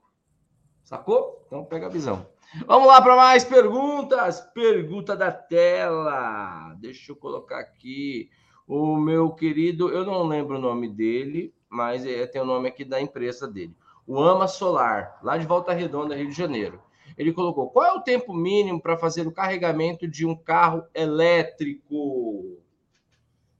Sacou? 0.84 1.46
Então 1.48 1.64
pega 1.64 1.86
a 1.86 1.90
visão. 1.90 2.28
Vamos 2.66 2.88
lá 2.88 3.02
para 3.02 3.16
mais 3.16 3.44
perguntas. 3.44 4.42
Pergunta 4.54 5.16
da 5.16 5.32
tela. 5.32 6.76
Deixa 6.80 7.12
eu 7.12 7.16
colocar 7.16 7.60
aqui. 7.60 8.30
O 8.68 8.96
meu 8.96 9.32
querido, 9.32 9.90
eu 9.90 10.06
não 10.06 10.24
lembro 10.24 10.58
o 10.58 10.62
nome 10.62 10.88
dele, 10.88 11.54
mas 11.70 12.06
é, 12.06 12.26
tem 12.26 12.42
o 12.42 12.46
nome 12.46 12.70
aqui 12.70 12.86
da 12.86 13.02
empresa 13.02 13.48
dele. 13.48 13.76
O 14.06 14.20
Ama 14.20 14.48
Solar, 14.48 15.20
lá 15.24 15.38
de 15.38 15.46
Volta 15.46 15.74
Redonda, 15.74 16.16
Rio 16.16 16.30
de 16.30 16.36
Janeiro. 16.36 16.82
Ele 17.18 17.34
colocou: 17.34 17.70
qual 17.70 17.86
é 17.86 17.94
o 17.94 18.02
tempo 18.02 18.34
mínimo 18.34 18.82
para 18.82 18.98
fazer 18.98 19.28
o 19.28 19.32
carregamento 19.32 20.08
de 20.08 20.26
um 20.26 20.36
carro 20.36 20.84
elétrico? 20.94 22.60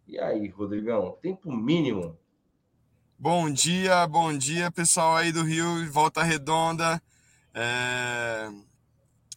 E 0.08 0.20
aí, 0.20 0.48
Rodrigão, 0.50 1.18
tempo 1.22 1.52
mínimo? 1.52 2.18
Bom 3.18 3.50
dia, 3.50 4.08
bom 4.08 4.36
dia, 4.36 4.72
pessoal 4.72 5.16
aí 5.16 5.32
do 5.32 5.44
Rio, 5.44 5.90
Volta 5.92 6.24
Redonda. 6.24 7.02
É... 7.54 8.50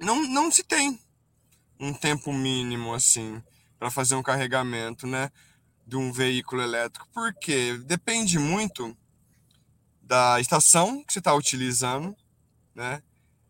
Não, 0.00 0.22
não 0.28 0.50
se 0.50 0.62
tem 0.62 0.98
um 1.78 1.92
tempo 1.92 2.32
mínimo 2.32 2.94
assim 2.94 3.42
para 3.78 3.90
fazer 3.90 4.14
um 4.14 4.22
carregamento, 4.22 5.06
né, 5.06 5.30
de 5.86 5.96
um 5.96 6.12
veículo 6.12 6.62
elétrico, 6.62 7.08
porque 7.12 7.76
depende 7.84 8.38
muito 8.38 8.96
da 10.00 10.40
estação 10.40 11.02
que 11.04 11.12
você 11.12 11.18
está 11.18 11.34
utilizando, 11.34 12.16
né? 12.74 13.02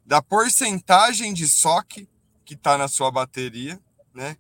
da 0.05 0.21
porcentagem 0.21 1.33
de 1.33 1.49
SOC 1.49 2.07
que 2.45 2.55
está 2.55 2.77
na 2.77 2.89
sua 2.89 3.11
bateria, 3.11 3.81
né? 4.13 4.37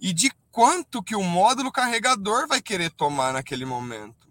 E 0.00 0.12
de 0.12 0.30
quanto 0.50 1.02
que 1.02 1.14
o 1.14 1.22
módulo 1.22 1.70
carregador 1.70 2.48
vai 2.48 2.60
querer 2.60 2.90
tomar 2.90 3.32
naquele 3.32 3.64
momento. 3.64 4.28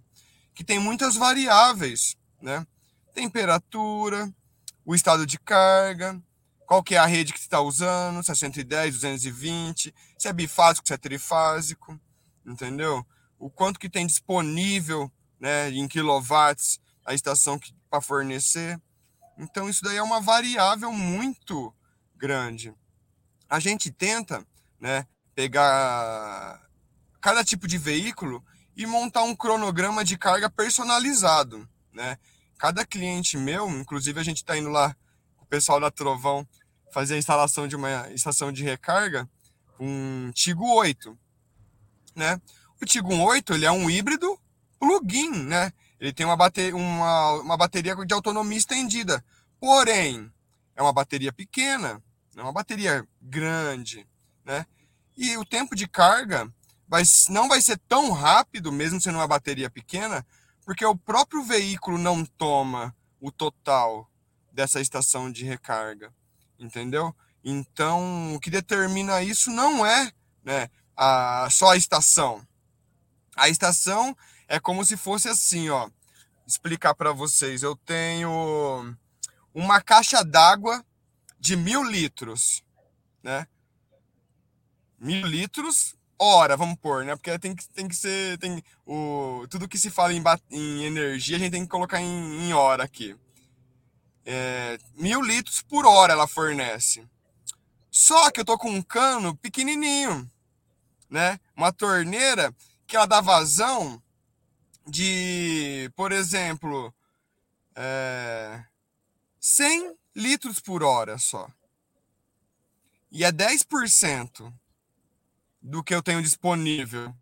Que 0.54 0.64
tem 0.64 0.78
muitas 0.78 1.16
variáveis, 1.16 2.18
né? 2.42 2.68
Temperatura, 3.14 4.32
o 4.86 4.94
estado 4.94 5.26
de 5.26 5.40
carga, 5.40 6.22
qual 6.66 6.84
que 6.84 6.96
é 6.96 6.98
a 6.98 7.06
rede 7.06 7.34
que 7.34 7.40
você 7.40 7.46
está 7.46 7.62
usando, 7.62 8.24
se 8.24 8.32
é 8.32 8.36
110, 8.36 8.96
220, 8.96 9.94
se 10.18 10.28
é 10.28 10.34
bifásico, 10.34 10.88
se 10.88 10.94
é 10.94 10.98
trifásico, 10.98 12.00
entendeu? 12.46 13.06
O 13.38 13.50
quanto 13.50 13.80
que 13.80 13.90
tem 13.90 14.08
disponível, 14.08 15.12
né, 15.40 15.70
em 15.70 15.88
quilowatts 15.88 16.80
a 17.06 17.14
estação 17.14 17.60
para 17.90 18.02
fornecer. 18.02 18.82
Então, 19.38 19.70
isso 19.70 19.84
daí 19.84 19.98
é 19.98 20.04
uma 20.04 20.22
variável 20.22 20.92
muito 20.92 21.74
grande. 22.16 22.74
A 23.50 23.60
gente 23.60 23.92
tenta 23.92 24.46
né, 24.80 25.06
pegar 25.36 26.62
cada 27.20 27.44
tipo 27.44 27.68
de 27.68 27.78
veículo 27.78 28.44
e 28.76 28.86
montar 28.86 29.24
um 29.24 29.36
cronograma 29.36 30.04
de 30.04 30.18
carga 30.18 30.50
personalizado. 30.50 31.68
Né? 31.92 32.18
Cada 32.58 32.86
cliente 32.86 33.38
meu, 33.38 33.70
inclusive 33.70 34.20
a 34.20 34.24
gente 34.24 34.38
está 34.38 34.58
indo 34.58 34.70
lá 34.70 34.96
pessoal 35.54 35.80
da 35.80 35.92
Trovão 35.92 36.48
fazer 36.92 37.14
a 37.14 37.18
instalação 37.20 37.68
de 37.68 37.76
uma 37.76 38.10
estação 38.12 38.52
de 38.52 38.64
recarga, 38.64 39.30
um 39.80 40.32
Tigo 40.32 40.66
8. 40.66 41.16
Né? 42.16 42.42
O 42.82 42.86
Tigo 42.88 43.16
8 43.16 43.54
ele 43.54 43.64
é 43.64 43.72
um 43.72 43.88
híbrido 43.88 44.40
plug-in, 44.80 45.30
né? 45.30 45.72
Ele 46.00 46.12
tem 46.12 46.26
uma 46.26 46.36
bateria, 46.36 46.76
uma, 46.76 47.34
uma 47.34 47.56
bateria 47.56 47.96
de 47.96 48.14
autonomia 48.16 48.58
estendida. 48.58 49.24
Porém, 49.60 50.34
é 50.76 50.82
uma 50.82 50.92
bateria 50.92 51.32
pequena, 51.32 52.02
não 52.34 52.42
é 52.42 52.48
uma 52.48 52.54
bateria 52.54 53.08
grande, 53.22 54.08
né? 54.44 54.66
E 55.16 55.38
o 55.38 55.46
tempo 55.46 55.76
de 55.76 55.88
carga 55.88 56.52
vai, 56.88 57.04
não 57.30 57.48
vai 57.48 57.62
ser 57.62 57.78
tão 57.88 58.12
rápido, 58.12 58.72
mesmo 58.72 59.00
sendo 59.00 59.20
uma 59.20 59.28
bateria 59.28 59.70
pequena, 59.70 60.26
porque 60.66 60.84
o 60.84 60.98
próprio 60.98 61.44
veículo 61.44 62.00
não 62.00 62.26
toma 62.26 62.96
o 63.22 63.32
total 63.32 64.10
dessa 64.54 64.80
estação 64.80 65.32
de 65.32 65.44
recarga, 65.44 66.14
entendeu? 66.60 67.14
Então, 67.44 68.36
o 68.36 68.40
que 68.40 68.50
determina 68.50 69.22
isso 69.22 69.50
não 69.50 69.86
é 69.86 70.12
né, 70.44 70.70
a, 70.96 71.48
só 71.52 71.72
a 71.72 71.76
estação. 71.76 72.46
A 73.36 73.50
estação 73.50 74.16
é 74.48 74.60
como 74.60 74.86
se 74.86 74.96
fosse 74.96 75.28
assim, 75.28 75.70
ó. 75.70 75.90
Explicar 76.46 76.94
para 76.94 77.12
vocês. 77.12 77.64
Eu 77.64 77.76
tenho 77.76 78.96
uma 79.54 79.82
caixa 79.82 80.24
d'água 80.24 80.86
de 81.40 81.56
mil 81.56 81.84
litros, 81.84 82.64
né? 83.24 83.48
Mil 85.00 85.26
litros 85.26 85.96
hora, 86.18 86.56
vamos 86.56 86.78
pôr, 86.80 87.04
né? 87.04 87.16
Porque 87.16 87.38
tem 87.40 87.56
que, 87.56 87.68
tem 87.70 87.88
que 87.88 87.96
ser. 87.96 88.38
Tem, 88.38 88.64
o, 88.86 89.46
tudo 89.50 89.68
que 89.68 89.78
se 89.78 89.90
fala 89.90 90.14
em, 90.14 90.24
em 90.52 90.84
energia, 90.84 91.38
a 91.38 91.40
gente 91.40 91.52
tem 91.52 91.64
que 91.64 91.70
colocar 91.70 92.00
em, 92.00 92.48
em 92.48 92.54
hora 92.54 92.84
aqui. 92.84 93.16
É, 94.26 94.78
mil 94.96 95.22
litros 95.22 95.62
por 95.62 95.86
hora 95.86 96.14
ela 96.14 96.28
fornece. 96.28 97.08
Só 97.92 98.32
que 98.32 98.40
eu 98.40 98.46
tô 98.46 98.58
com 98.58 98.70
um 98.70 98.82
cano 98.82 99.36
pequenininho, 99.38 100.30
né? 101.10 101.40
Uma 101.56 101.72
torneira 101.72 102.54
que 102.88 102.96
ela 102.96 103.06
dá 103.06 103.22
vazão 103.22 104.02
de, 104.88 105.92
por 105.96 106.12
exemplo, 106.12 106.94
é, 107.76 108.64
100 109.40 109.96
litros 110.16 110.60
por 110.60 110.84
hora 110.84 111.18
só. 111.18 111.48
E 113.12 113.24
é 113.24 113.32
10% 113.32 114.52
do 115.62 115.84
que 115.84 115.94
eu 115.94 116.02
tenho 116.02 116.22
disponível, 116.22 117.14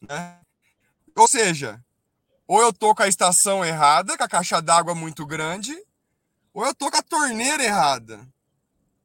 né? 0.00 0.40
Ou 1.14 1.28
seja, 1.28 1.82
ou 2.46 2.60
eu 2.60 2.72
tô 2.72 2.94
com 2.94 3.02
a 3.02 3.08
estação 3.08 3.64
errada, 3.64 4.16
com 4.18 4.24
a 4.24 4.28
caixa 4.28 4.60
d'água 4.60 4.94
muito 4.94 5.24
grande, 5.24 5.85
ou 6.56 6.64
eu 6.64 6.74
tô 6.74 6.90
com 6.90 6.96
a 6.96 7.02
torneira 7.02 7.62
errada. 7.62 8.26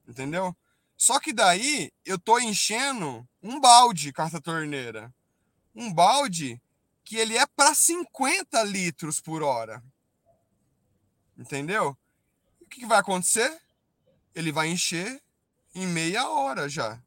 Entendeu? 0.07 0.55
Só 0.95 1.19
que 1.19 1.33
daí 1.33 1.91
eu 2.05 2.17
tô 2.17 2.39
enchendo 2.39 3.27
um 3.43 3.59
balde 3.59 4.13
com 4.13 4.21
essa 4.21 4.39
torneira. 4.39 5.13
Um 5.75 5.93
balde 5.93 6.61
que 7.03 7.17
ele 7.17 7.37
é 7.37 7.45
para 7.45 7.75
50 7.75 8.63
litros 8.63 9.19
por 9.19 9.43
hora. 9.43 9.83
Entendeu? 11.37 11.97
O 12.61 12.65
que, 12.67 12.79
que 12.79 12.85
vai 12.85 12.99
acontecer? 12.99 13.61
Ele 14.33 14.53
vai 14.53 14.69
encher 14.69 15.21
em 15.75 15.85
meia 15.85 16.29
hora 16.29 16.69
já. 16.69 17.03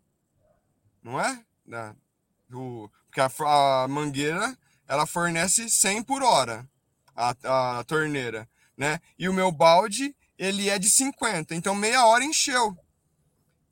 Não 1.02 1.18
é? 1.18 1.42
O, 2.52 2.90
porque 3.06 3.22
a, 3.22 3.84
a 3.84 3.88
mangueira 3.88 4.58
ela 4.86 5.06
fornece 5.06 5.70
100 5.70 6.02
por 6.02 6.22
hora, 6.22 6.68
a, 7.16 7.78
a 7.78 7.84
torneira. 7.84 8.46
Né? 8.76 9.00
E 9.18 9.26
o 9.26 9.32
meu 9.32 9.50
balde 9.50 10.14
ele 10.38 10.68
é 10.68 10.78
de 10.78 10.90
50, 10.90 11.54
então 11.54 11.74
meia 11.74 12.04
hora 12.06 12.24
encheu. 12.24 12.76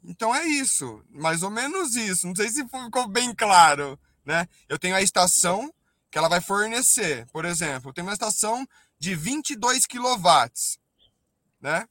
Então 0.05 0.35
é 0.35 0.45
isso, 0.45 1.05
mais 1.11 1.43
ou 1.43 1.51
menos 1.51 1.95
isso. 1.95 2.27
Não 2.27 2.35
sei 2.35 2.49
se 2.49 2.65
ficou 2.65 3.07
bem 3.09 3.35
claro, 3.35 3.99
né? 4.25 4.49
Eu 4.69 4.79
tenho 4.79 4.97
a 4.97 5.03
estação 5.03 5.73
que 6.11 6.19
ela 6.19 6.29
vai 6.29 6.41
fornecer, 6.41 7.27
por 7.33 7.45
exemplo, 7.45 7.91
eu 7.91 7.95
tenho 7.95 8.07
uma 8.07 8.13
estação 8.13 8.67
de 8.99 9.15
22 9.15 9.87
kW, 9.87 10.79
né? 11.61 11.89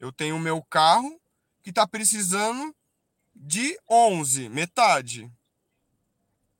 Eu 0.00 0.10
tenho 0.10 0.36
o 0.36 0.40
meu 0.40 0.62
carro 0.62 1.20
que 1.62 1.70
está 1.70 1.86
precisando 1.86 2.74
de 3.34 3.78
11, 3.88 4.48
metade, 4.48 5.30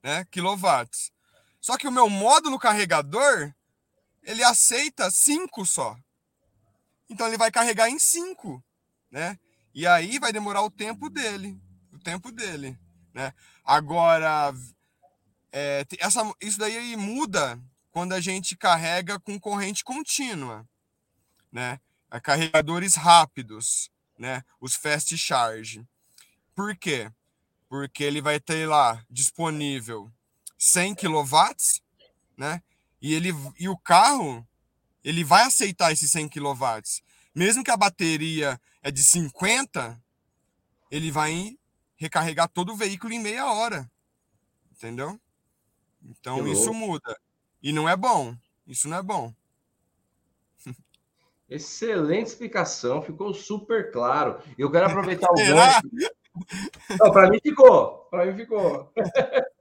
né? 0.03 0.25
Quilowatts. 0.31 1.13
Só 1.61 1.77
que 1.77 1.87
o 1.87 1.93
meu 1.93 2.09
módulo 2.11 2.59
carregador 2.59 3.55
ele 4.23 4.43
aceita 4.43 5.11
5 5.11 5.65
só. 5.65 5.97
Então 7.13 7.27
ele 7.29 7.37
vai 7.37 7.51
carregar 7.51 7.91
em 7.91 7.99
5, 7.99 8.65
né? 9.11 9.39
E 9.75 9.87
aí 9.87 10.19
vai 10.19 10.33
demorar 10.33 10.63
o 10.63 10.71
tempo 10.71 11.11
dele, 11.11 11.61
o 11.93 11.99
tempo 11.99 12.33
dele, 12.33 12.79
né? 13.13 13.35
Agora, 13.63 14.55
é, 15.53 15.87
essa, 15.99 16.23
isso 16.41 16.59
daí 16.59 16.97
muda 16.97 17.61
quando 17.91 18.15
a 18.15 18.21
gente 18.21 18.57
carrega 18.57 19.21
com 19.21 19.39
corrente 19.39 19.85
contínua, 19.85 20.67
né? 21.53 21.79
É, 22.11 22.19
carregadores 22.19 22.95
rápidos, 22.95 23.91
né? 24.19 24.43
Os 24.59 24.75
fast 24.75 25.17
charge. 25.19 25.87
Por 26.55 26.75
quê? 26.75 27.13
Porque 27.69 28.03
ele 28.03 28.23
vai 28.23 28.41
ter 28.41 28.67
lá 28.67 29.05
disponível 29.11 30.11
100 30.57 30.95
kW, 30.95 31.27
né? 32.39 32.63
E 33.03 33.13
ele 33.13 33.35
e 33.59 33.69
o 33.69 33.77
carro 33.77 34.47
ele 35.05 35.25
vai 35.25 35.45
aceitar 35.45 35.93
esses 35.93 36.11
100 36.11 36.29
kW. 36.29 36.57
Mesmo 37.35 37.65
que 37.65 37.71
a 37.71 37.77
bateria 37.77 38.61
é 38.83 38.91
de 38.91 39.03
50, 39.03 40.01
ele 40.91 41.11
vai 41.11 41.57
recarregar 41.97 42.49
todo 42.49 42.73
o 42.73 42.77
veículo 42.77 43.13
em 43.13 43.21
meia 43.21 43.51
hora. 43.51 43.91
Entendeu? 44.71 45.19
Então 46.03 46.47
isso 46.47 46.73
muda. 46.75 47.17
E 47.63 47.73
não 47.73 47.89
é 47.89 47.97
bom. 47.97 48.37
Isso 48.67 48.89
não 48.89 48.99
é 48.99 49.03
bom. 49.03 49.33
Excelente 51.49 52.29
explicação, 52.29 53.03
ficou 53.03 53.33
super 53.33 53.91
claro. 53.91 54.43
Eu 54.59 54.71
quero 54.71 54.87
aproveitar 54.87 55.31
o 55.31 55.35
gancho. 55.35 55.89
Para 57.13 57.31
mim 57.31 57.39
ficou, 57.43 58.07
para 58.11 58.27
mim 58.27 58.37
ficou. 58.37 58.93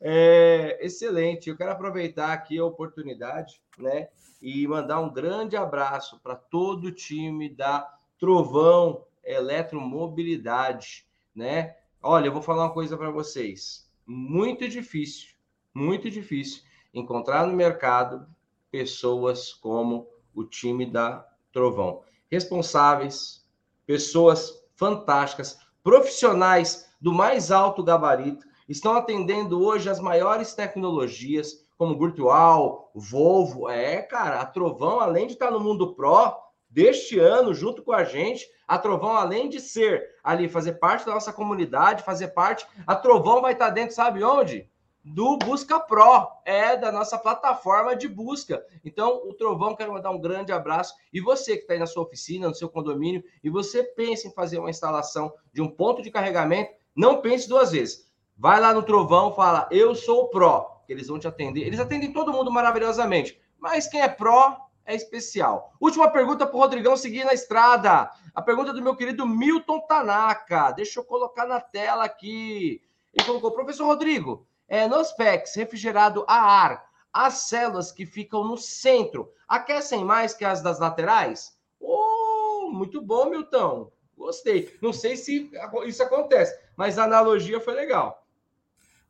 É, 0.00 0.78
excelente. 0.84 1.48
Eu 1.48 1.56
quero 1.56 1.72
aproveitar 1.72 2.32
aqui 2.32 2.58
a 2.58 2.64
oportunidade, 2.64 3.60
né, 3.78 4.08
e 4.40 4.66
mandar 4.66 5.00
um 5.00 5.12
grande 5.12 5.56
abraço 5.56 6.20
para 6.20 6.36
todo 6.36 6.86
o 6.86 6.92
time 6.92 7.48
da 7.48 7.92
Trovão 8.18 9.04
Eletromobilidade, 9.24 11.06
né? 11.34 11.76
Olha, 12.02 12.26
eu 12.26 12.32
vou 12.32 12.42
falar 12.42 12.64
uma 12.64 12.72
coisa 12.72 12.96
para 12.96 13.10
vocês. 13.10 13.90
Muito 14.06 14.68
difícil, 14.68 15.34
muito 15.74 16.08
difícil 16.10 16.62
encontrar 16.94 17.46
no 17.46 17.52
mercado 17.52 18.26
pessoas 18.70 19.52
como 19.52 20.08
o 20.34 20.44
time 20.44 20.86
da 20.86 21.26
Trovão. 21.52 22.02
Responsáveis, 22.30 23.46
pessoas 23.86 24.64
fantásticas, 24.76 25.58
profissionais 25.82 26.88
do 27.00 27.12
mais 27.12 27.50
alto 27.50 27.82
gabarito, 27.82 28.46
estão 28.68 28.94
atendendo 28.94 29.62
hoje 29.62 29.88
as 29.88 30.00
maiores 30.00 30.54
tecnologias, 30.54 31.66
como 31.76 31.98
Virtual, 31.98 32.90
Volvo. 32.94 33.68
É, 33.68 34.02
cara, 34.02 34.40
a 34.40 34.46
Trovão, 34.46 35.00
além 35.00 35.26
de 35.26 35.34
estar 35.34 35.50
no 35.50 35.60
mundo 35.60 35.94
Pro 35.94 36.36
deste 36.68 37.18
ano, 37.18 37.54
junto 37.54 37.82
com 37.82 37.92
a 37.92 38.04
gente, 38.04 38.46
a 38.66 38.78
Trovão, 38.78 39.12
além 39.12 39.48
de 39.48 39.60
ser 39.60 40.16
ali, 40.22 40.48
fazer 40.48 40.74
parte 40.74 41.06
da 41.06 41.14
nossa 41.14 41.32
comunidade, 41.32 42.02
fazer 42.02 42.28
parte, 42.28 42.66
a 42.86 42.94
Trovão 42.94 43.40
vai 43.40 43.54
estar 43.54 43.70
dentro, 43.70 43.94
sabe 43.94 44.22
onde? 44.22 44.68
do 45.04 45.38
Busca 45.38 45.80
Pro, 45.80 46.28
é 46.44 46.76
da 46.76 46.92
nossa 46.92 47.18
plataforma 47.18 47.96
de 47.96 48.08
busca. 48.08 48.64
Então, 48.84 49.22
o 49.26 49.32
Trovão, 49.32 49.74
quero 49.74 49.92
mandar 49.92 50.10
um 50.10 50.20
grande 50.20 50.52
abraço. 50.52 50.94
E 51.12 51.20
você 51.20 51.56
que 51.56 51.62
está 51.62 51.74
aí 51.74 51.78
na 51.78 51.86
sua 51.86 52.02
oficina, 52.02 52.48
no 52.48 52.54
seu 52.54 52.68
condomínio, 52.68 53.22
e 53.42 53.48
você 53.48 53.82
pensa 53.82 54.28
em 54.28 54.32
fazer 54.32 54.58
uma 54.58 54.70
instalação 54.70 55.32
de 55.52 55.62
um 55.62 55.70
ponto 55.70 56.02
de 56.02 56.10
carregamento, 56.10 56.72
não 56.94 57.20
pense 57.20 57.48
duas 57.48 57.72
vezes. 57.72 58.07
Vai 58.40 58.60
lá 58.60 58.72
no 58.72 58.84
Trovão, 58.84 59.34
fala, 59.34 59.68
eu 59.68 59.96
sou 59.96 60.22
o 60.22 60.28
Pro, 60.28 60.64
que 60.86 60.92
eles 60.92 61.08
vão 61.08 61.18
te 61.18 61.26
atender. 61.26 61.62
Eles 61.62 61.80
atendem 61.80 62.12
todo 62.12 62.32
mundo 62.32 62.52
maravilhosamente, 62.52 63.36
mas 63.58 63.88
quem 63.88 64.00
é 64.00 64.06
Pro 64.06 64.56
é 64.86 64.94
especial. 64.94 65.72
Última 65.80 66.08
pergunta 66.08 66.46
para 66.46 66.56
o 66.56 66.60
Rodrigão 66.60 66.96
seguir 66.96 67.24
na 67.24 67.34
estrada. 67.34 68.08
A 68.32 68.40
pergunta 68.40 68.72
do 68.72 68.80
meu 68.80 68.94
querido 68.94 69.26
Milton 69.26 69.80
Tanaka. 69.80 70.70
Deixa 70.70 71.00
eu 71.00 71.04
colocar 71.04 71.46
na 71.46 71.60
tela 71.60 72.04
aqui. 72.04 72.80
Ele 73.12 73.26
colocou, 73.26 73.50
professor 73.50 73.86
Rodrigo, 73.86 74.46
é, 74.68 74.86
nos 74.86 75.10
PECs 75.10 75.56
refrigerado 75.56 76.24
a 76.28 76.40
ar, 76.40 76.84
as 77.12 77.48
células 77.48 77.90
que 77.90 78.06
ficam 78.06 78.44
no 78.44 78.56
centro 78.56 79.32
aquecem 79.48 80.04
mais 80.04 80.32
que 80.32 80.44
as 80.44 80.62
das 80.62 80.78
laterais? 80.78 81.58
Oh, 81.80 82.70
muito 82.70 83.02
bom, 83.02 83.30
Milton. 83.30 83.90
Gostei. 84.16 84.78
Não 84.80 84.92
sei 84.92 85.16
se 85.16 85.50
isso 85.86 86.02
acontece, 86.04 86.56
mas 86.76 87.00
a 87.00 87.04
analogia 87.04 87.60
foi 87.60 87.74
legal. 87.74 88.27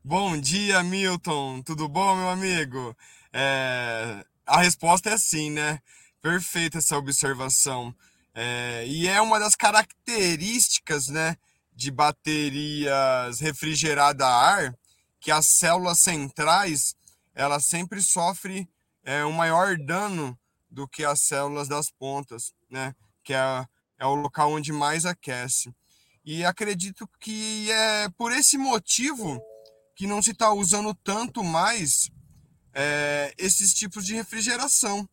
Bom 0.04 0.40
dia, 0.40 0.82
Milton. 0.82 1.60
Tudo 1.62 1.88
bom, 1.88 2.16
meu 2.16 2.28
amigo? 2.30 2.96
É... 3.32 4.24
A 4.46 4.60
resposta 4.62 5.10
é 5.10 5.18
sim, 5.18 5.50
né? 5.50 5.80
Perfeita 6.22 6.78
essa 6.78 6.96
observação. 6.96 7.94
É... 8.32 8.86
E 8.86 9.08
é 9.08 9.20
uma 9.20 9.38
das 9.38 9.54
características, 9.54 11.08
né, 11.08 11.36
de 11.74 11.90
baterias 11.90 13.40
refrigeradas 13.40 14.26
a 14.26 14.30
ar 14.30 14.74
que 15.20 15.30
as 15.32 15.46
células 15.46 15.98
centrais 15.98 16.94
ela 17.34 17.60
sempre 17.60 18.00
sofre 18.00 18.68
é, 19.04 19.24
um 19.24 19.32
maior 19.32 19.76
dano 19.76 20.38
do 20.70 20.86
que 20.88 21.04
as 21.04 21.20
células 21.22 21.68
das 21.68 21.90
pontas, 21.90 22.54
né? 22.70 22.94
Que 23.22 23.34
é, 23.34 23.66
é 23.98 24.06
o 24.06 24.14
local 24.14 24.52
onde 24.52 24.72
mais 24.72 25.04
aquece. 25.04 25.74
E 26.24 26.44
acredito 26.44 27.08
que 27.18 27.70
é 27.70 28.08
por 28.10 28.32
esse 28.32 28.56
motivo 28.56 29.42
que 29.98 30.06
não 30.06 30.22
se 30.22 30.30
está 30.30 30.52
usando 30.52 30.94
tanto 30.94 31.42
mais 31.42 32.08
é, 32.72 33.34
esses 33.36 33.74
tipos 33.74 34.06
de 34.06 34.14
refrigeração, 34.14 35.08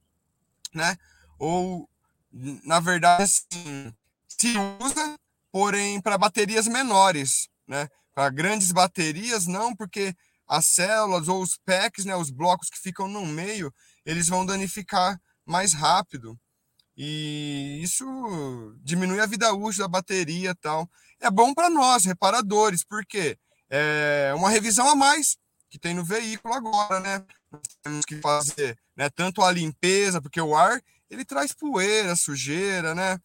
né? 0.72 0.96
Ou, 1.40 1.90
na 2.32 2.80
verdade, 2.80 3.24
assim, 3.24 3.92
se 4.28 4.54
usa, 4.80 5.20
porém, 5.52 6.00
para 6.00 6.20
baterias 6.20 6.68
menores, 6.68 7.50
né? 7.68 7.90
Para 8.14 8.30
grandes 8.30 8.72
baterias, 8.72 9.48
não, 9.48 9.76
porque 9.76 10.16
as 10.48 10.68
células 10.68 11.28
ou 11.28 11.42
os 11.42 11.58
packs, 11.66 12.06
né, 12.06 12.16
os 12.16 12.30
blocos 12.30 12.70
que 12.70 12.78
ficam 12.78 13.08
no 13.08 13.26
meio, 13.26 13.74
eles 14.06 14.28
vão 14.28 14.46
danificar 14.46 15.20
mais 15.44 15.74
rápido. 15.74 16.40
e 16.96 17.82
isso 17.84 18.06
diminui 18.84 19.20
a 19.20 19.26
vida 19.26 19.52
útil 19.54 19.82
da 19.82 19.88
bateria 19.88 20.56
tal. 20.56 20.90
É 21.20 21.30
bom 21.32 21.54
para 21.54 21.70
nós, 21.70 22.06
reparadores, 22.06 22.84
porque 22.86 23.38
é 23.78 24.34
uma 24.34 24.50
revisão 24.50 24.88
a 24.90 24.96
mais 24.96 25.38
que 25.70 25.80
tem 25.80 25.94
no 25.94 26.06
veículo 26.06 26.54
agora, 26.54 27.00
né? 27.00 27.26
Temos 27.82 28.06
que 28.06 28.22
fazer 28.22 28.78
né, 28.96 29.10
tanto 29.10 29.42
a 29.42 29.52
limpeza, 29.52 30.22
porque 30.22 30.40
o 30.40 30.56
ar 30.56 30.82
ele 31.10 31.26
traz 31.26 31.52
poeira, 31.52 32.16
sujeira, 32.16 32.96
né? 32.96 33.20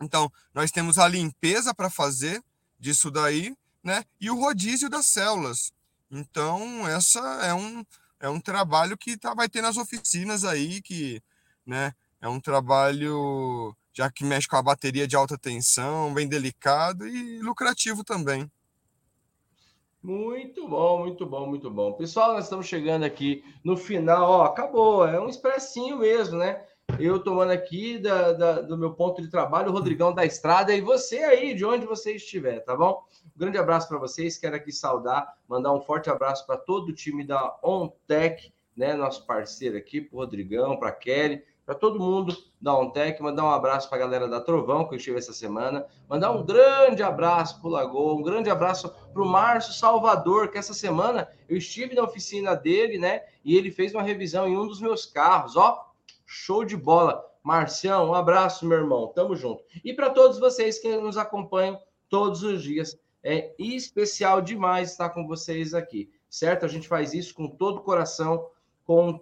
Então, 0.00 0.32
nós 0.54 0.70
temos 0.70 0.98
a 0.98 1.06
limpeza 1.06 1.74
para 1.74 1.90
fazer 1.90 2.42
disso 2.78 3.10
daí, 3.10 3.54
né? 3.82 4.04
E 4.20 4.30
o 4.30 4.36
rodízio 4.36 4.88
das 4.88 5.06
células. 5.06 5.72
Então, 6.10 6.88
essa 6.88 7.20
é 7.42 7.52
um, 7.52 7.84
é 8.20 8.28
um 8.28 8.40
trabalho 8.40 8.96
que 8.96 9.16
tá, 9.18 9.34
vai 9.34 9.48
ter 9.48 9.60
nas 9.60 9.76
oficinas 9.76 10.44
aí, 10.44 10.80
que, 10.80 11.22
né? 11.66 11.92
É 12.20 12.28
um 12.28 12.40
trabalho 12.40 13.76
já 13.92 14.10
que 14.10 14.24
mexe 14.24 14.48
com 14.48 14.56
a 14.56 14.62
bateria 14.62 15.06
de 15.08 15.16
alta 15.16 15.36
tensão, 15.36 16.14
bem 16.14 16.28
delicado 16.28 17.06
e 17.06 17.40
lucrativo 17.40 18.04
também. 18.04 18.50
Muito 20.02 20.68
bom, 20.68 21.00
muito 21.00 21.26
bom, 21.26 21.46
muito 21.46 21.70
bom. 21.70 21.92
Pessoal, 21.92 22.34
nós 22.34 22.44
estamos 22.44 22.66
chegando 22.66 23.04
aqui 23.04 23.44
no 23.64 23.76
final, 23.76 24.30
ó, 24.30 24.44
acabou, 24.44 25.06
é 25.06 25.20
um 25.20 25.28
expressinho 25.28 25.98
mesmo, 25.98 26.38
né? 26.38 26.64
Eu 27.00 27.22
tomando 27.22 27.50
aqui 27.50 27.98
da, 27.98 28.32
da, 28.32 28.60
do 28.62 28.78
meu 28.78 28.94
ponto 28.94 29.20
de 29.20 29.28
trabalho, 29.28 29.70
o 29.70 29.72
Rodrigão 29.72 30.14
da 30.14 30.24
Estrada, 30.24 30.72
e 30.72 30.80
você 30.80 31.18
aí, 31.18 31.52
de 31.52 31.64
onde 31.64 31.84
você 31.84 32.12
estiver, 32.12 32.60
tá 32.60 32.76
bom? 32.76 33.02
Um 33.36 33.38
grande 33.38 33.58
abraço 33.58 33.88
para 33.88 33.98
vocês, 33.98 34.38
quero 34.38 34.54
aqui 34.54 34.70
saudar, 34.70 35.36
mandar 35.48 35.72
um 35.72 35.80
forte 35.80 36.08
abraço 36.08 36.46
para 36.46 36.56
todo 36.56 36.90
o 36.90 36.94
time 36.94 37.24
da 37.24 37.58
OnTech, 37.62 38.52
né? 38.76 38.94
Nosso 38.94 39.26
parceiro 39.26 39.76
aqui, 39.76 40.00
para 40.00 40.16
o 40.16 40.20
Rodrigão, 40.20 40.76
para 40.76 40.92
Kelly, 40.92 41.42
para 41.68 41.74
todo 41.74 42.00
mundo 42.00 42.34
da 42.58 42.74
OnTech, 42.74 43.22
mandar 43.22 43.44
um 43.44 43.50
abraço 43.50 43.90
para 43.90 43.98
a 43.98 44.00
galera 44.00 44.26
da 44.26 44.40
Trovão, 44.40 44.88
que 44.88 44.94
eu 44.94 44.96
estive 44.96 45.18
essa 45.18 45.34
semana, 45.34 45.84
mandar 46.08 46.30
um 46.30 46.42
grande 46.42 47.02
abraço 47.02 47.60
para 47.60 47.68
o 47.68 47.70
Lagoa, 47.70 48.14
um 48.14 48.22
grande 48.22 48.48
abraço 48.48 48.88
para 49.12 49.22
o 49.22 49.28
Márcio 49.28 49.74
Salvador, 49.74 50.50
que 50.50 50.56
essa 50.56 50.72
semana 50.72 51.28
eu 51.46 51.58
estive 51.58 51.94
na 51.94 52.04
oficina 52.04 52.56
dele, 52.56 52.96
né? 52.96 53.20
E 53.44 53.54
ele 53.54 53.70
fez 53.70 53.92
uma 53.92 54.02
revisão 54.02 54.48
em 54.48 54.56
um 54.56 54.66
dos 54.66 54.80
meus 54.80 55.04
carros, 55.04 55.56
ó, 55.56 55.92
show 56.24 56.64
de 56.64 56.74
bola. 56.74 57.22
Marcião, 57.42 58.08
um 58.08 58.14
abraço, 58.14 58.64
meu 58.64 58.78
irmão, 58.78 59.08
tamo 59.08 59.36
junto. 59.36 59.62
E 59.84 59.92
para 59.92 60.08
todos 60.08 60.38
vocês 60.38 60.78
que 60.78 60.96
nos 60.96 61.18
acompanham 61.18 61.78
todos 62.08 62.42
os 62.42 62.62
dias, 62.62 62.98
é 63.22 63.54
especial 63.58 64.40
demais 64.40 64.92
estar 64.92 65.10
com 65.10 65.26
vocês 65.26 65.74
aqui, 65.74 66.10
certo? 66.30 66.64
A 66.64 66.68
gente 66.68 66.88
faz 66.88 67.12
isso 67.12 67.34
com 67.34 67.46
todo 67.46 67.76
o 67.76 67.82
coração, 67.82 68.46
com 68.86 69.20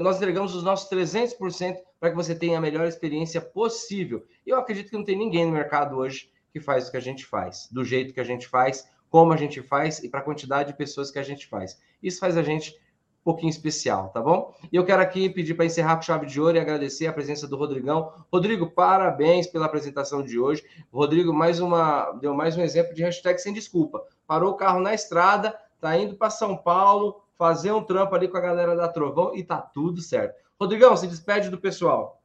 nós 0.00 0.16
entregamos 0.16 0.54
os 0.54 0.62
nossos 0.62 0.88
300% 0.90 1.76
para 2.00 2.10
que 2.10 2.16
você 2.16 2.34
tenha 2.34 2.58
a 2.58 2.60
melhor 2.60 2.86
experiência 2.86 3.40
possível. 3.40 4.24
Eu 4.46 4.58
acredito 4.58 4.90
que 4.90 4.96
não 4.96 5.04
tem 5.04 5.16
ninguém 5.16 5.46
no 5.46 5.52
mercado 5.52 5.96
hoje 5.96 6.30
que 6.52 6.60
faz 6.60 6.88
o 6.88 6.90
que 6.90 6.96
a 6.96 7.00
gente 7.00 7.26
faz, 7.26 7.68
do 7.70 7.84
jeito 7.84 8.14
que 8.14 8.20
a 8.20 8.24
gente 8.24 8.46
faz, 8.46 8.88
como 9.10 9.32
a 9.32 9.36
gente 9.36 9.62
faz 9.62 10.02
e 10.02 10.08
para 10.08 10.20
a 10.20 10.22
quantidade 10.22 10.72
de 10.72 10.78
pessoas 10.78 11.10
que 11.10 11.18
a 11.18 11.22
gente 11.22 11.46
faz. 11.46 11.80
Isso 12.02 12.18
faz 12.20 12.36
a 12.36 12.42
gente 12.42 12.72
um 12.72 13.24
pouquinho 13.24 13.50
especial, 13.50 14.10
tá 14.10 14.20
bom? 14.20 14.54
E 14.70 14.76
eu 14.76 14.84
quero 14.84 15.00
aqui 15.00 15.30
pedir 15.30 15.54
para 15.54 15.64
encerrar 15.64 15.96
com 15.96 16.02
chave 16.02 16.26
de 16.26 16.40
ouro 16.40 16.56
e 16.56 16.60
agradecer 16.60 17.06
a 17.06 17.12
presença 17.12 17.48
do 17.48 17.56
Rodrigão. 17.56 18.12
Rodrigo, 18.30 18.70
parabéns 18.70 19.46
pela 19.46 19.66
apresentação 19.66 20.22
de 20.22 20.38
hoje. 20.38 20.62
Rodrigo, 20.92 21.32
mais 21.32 21.58
uma, 21.58 22.12
deu 22.20 22.34
mais 22.34 22.56
um 22.56 22.62
exemplo 22.62 22.94
de 22.94 23.02
hashtag 23.02 23.38
sem 23.40 23.52
desculpa. 23.52 24.04
Parou 24.26 24.52
o 24.52 24.56
carro 24.56 24.78
na 24.78 24.92
estrada, 24.92 25.58
tá 25.80 25.96
indo 25.96 26.16
para 26.16 26.28
São 26.28 26.56
Paulo, 26.56 27.23
fazer 27.38 27.72
um 27.72 27.82
trampo 27.82 28.14
ali 28.14 28.28
com 28.28 28.36
a 28.36 28.40
galera 28.40 28.76
da 28.76 28.88
Trovão 28.88 29.34
e 29.34 29.42
tá 29.42 29.58
tudo 29.58 30.00
certo. 30.00 30.34
Rodrigão, 30.58 30.96
se 30.96 31.06
despede 31.06 31.50
do 31.50 31.58
pessoal. 31.58 32.22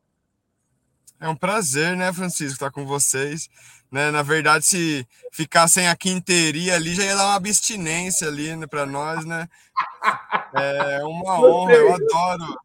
É 1.19 1.27
um 1.27 1.35
prazer, 1.35 1.97
né, 1.97 2.13
Francisco, 2.13 2.53
estar 2.53 2.71
com 2.71 2.85
vocês. 2.85 3.49
Né? 3.91 4.11
Na 4.11 4.21
verdade, 4.21 4.65
se 4.65 5.07
ficar 5.31 5.67
sem 5.67 5.87
a 5.89 5.95
quinteria 5.95 6.75
ali, 6.75 6.95
já 6.95 7.03
ia 7.03 7.15
dar 7.15 7.25
uma 7.25 7.35
abstinência 7.35 8.27
ali 8.27 8.55
né, 8.55 8.67
para 8.67 8.85
nós, 8.85 9.25
né? 9.25 9.47
É 10.53 11.03
uma 11.03 11.39
honra, 11.39 11.73
eu 11.73 11.93
adoro, 11.93 12.59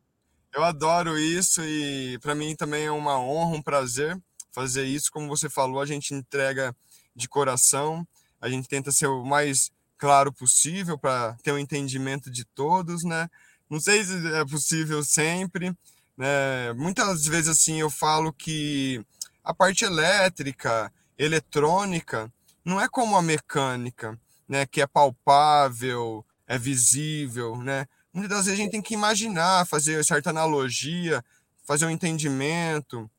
eu 0.55 0.65
adoro 0.65 1.19
isso 1.19 1.63
e 1.63 2.19
para 2.21 2.35
mim 2.35 2.55
também 2.55 2.85
é 2.85 2.91
uma 2.91 3.19
honra, 3.19 3.57
um 3.57 3.63
prazer 3.63 4.19
fazer 4.53 4.85
isso. 4.85 5.11
Como 5.11 5.29
você 5.29 5.51
falou, 5.51 5.81
a 5.81 5.87
gente 5.87 6.15
entrega 6.15 6.75
de 7.15 7.29
coração, 7.29 8.07
a 8.41 8.49
gente 8.49 8.69
tenta 8.69 8.93
ser 8.93 9.07
o 9.07 9.25
mais 9.25 9.71
claro 10.05 10.31
possível 10.31 10.99
para 10.99 11.35
ter 11.43 11.51
um 11.51 11.59
entendimento 11.59 12.31
de 12.31 12.45
todos, 12.45 13.05
né? 13.05 13.31
Não 13.71 13.81
sei 13.81 14.05
se 14.05 14.15
é 14.35 14.45
possível 14.45 15.03
sempre, 15.03 15.75
né? 16.15 16.75
Muitas 16.75 17.25
vezes 17.25 17.49
assim 17.49 17.81
eu 17.81 17.89
falo 17.89 18.31
que 18.31 19.03
a 19.43 19.55
parte 19.55 19.83
elétrica, 19.83 20.93
eletrônica, 21.17 22.31
não 22.63 22.79
é 22.79 22.87
como 22.87 23.17
a 23.17 23.23
mecânica, 23.23 24.21
né? 24.47 24.67
Que 24.67 24.83
é 24.83 24.87
palpável, 24.87 26.23
é 26.47 26.59
visível, 26.59 27.57
né? 27.57 27.87
Muitas 28.13 28.37
das 28.37 28.45
vezes 28.45 28.61
a 28.61 28.63
gente 28.63 28.73
tem 28.73 28.83
que 28.83 28.93
imaginar, 28.93 29.67
fazer 29.67 30.05
certa 30.05 30.29
analogia, 30.29 31.25
fazer 31.67 31.87
um 31.87 31.91
entendimento, 31.91 33.11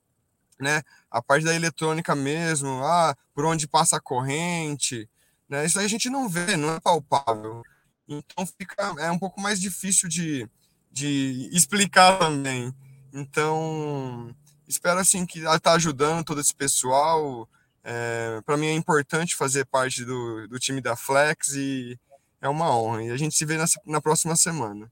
né? 0.60 0.84
A 1.10 1.20
parte 1.20 1.46
da 1.46 1.56
eletrônica 1.56 2.16
mesmo, 2.16 2.84
ah, 2.84 3.18
por 3.34 3.44
onde 3.44 3.68
passa 3.68 3.98
a 3.98 4.00
corrente, 4.00 5.10
né? 5.50 5.66
Isso 5.66 5.80
aí 5.80 5.86
a 5.86 5.90
gente 5.90 6.10
não 6.10 6.28
vê, 6.28 6.58
não 6.58 6.74
é 6.74 6.80
palpável. 6.80 7.64
Então 8.08 8.46
fica 8.46 8.96
é 9.00 9.12
um 9.12 9.20
pouco 9.20 9.42
mais 9.42 9.60
difícil 9.60 10.08
de, 10.08 10.48
de 10.92 11.50
explicar 11.52 12.20
também. 12.20 12.74
Então 13.14 14.36
espero 14.68 15.00
assim 15.00 15.26
que 15.26 15.40
ela 15.40 15.58
está 15.58 15.74
ajudando 15.74 16.26
todo 16.26 16.42
esse 16.42 16.54
pessoal. 16.54 17.50
É, 17.84 18.42
para 18.46 18.58
mim 18.58 18.68
é 18.68 18.74
importante 18.74 19.36
fazer 19.36 19.66
parte 19.66 20.04
do, 20.04 20.48
do 20.48 20.60
time 20.60 20.82
da 20.82 20.96
Flex 20.96 21.50
e 21.54 22.00
é 22.42 22.50
uma 22.50 22.76
honra. 22.76 23.04
E 23.04 23.12
a 23.12 23.18
gente 23.18 23.36
se 23.36 23.46
vê 23.46 23.58
na, 23.58 23.66
na 23.86 24.02
próxima 24.02 24.36
semana. 24.36 24.92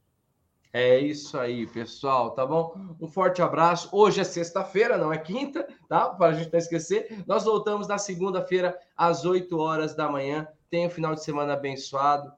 É 0.76 0.98
isso 0.98 1.38
aí, 1.38 1.68
pessoal, 1.68 2.32
tá 2.32 2.44
bom? 2.44 2.76
Um 3.00 3.08
forte 3.08 3.44
abraço. 3.44 3.88
Hoje 3.92 4.22
é 4.22 4.24
sexta-feira, 4.24 4.98
não 4.98 5.14
é 5.14 5.20
quinta, 5.20 5.68
tá? 5.88 6.10
Para 6.10 6.32
a 6.32 6.34
gente 6.34 6.52
não 6.52 6.58
esquecer. 6.58 7.24
Nós 7.28 7.44
voltamos 7.44 7.88
na 7.88 8.00
segunda-feira, 8.00 8.76
às 8.98 9.24
8 9.24 9.56
horas 9.56 9.94
da 9.94 10.10
manhã. 10.10 10.48
Tenha 10.72 10.88
um 10.88 10.90
final 10.90 11.14
de 11.14 11.24
semana 11.24 11.54
abençoado. 11.54 12.34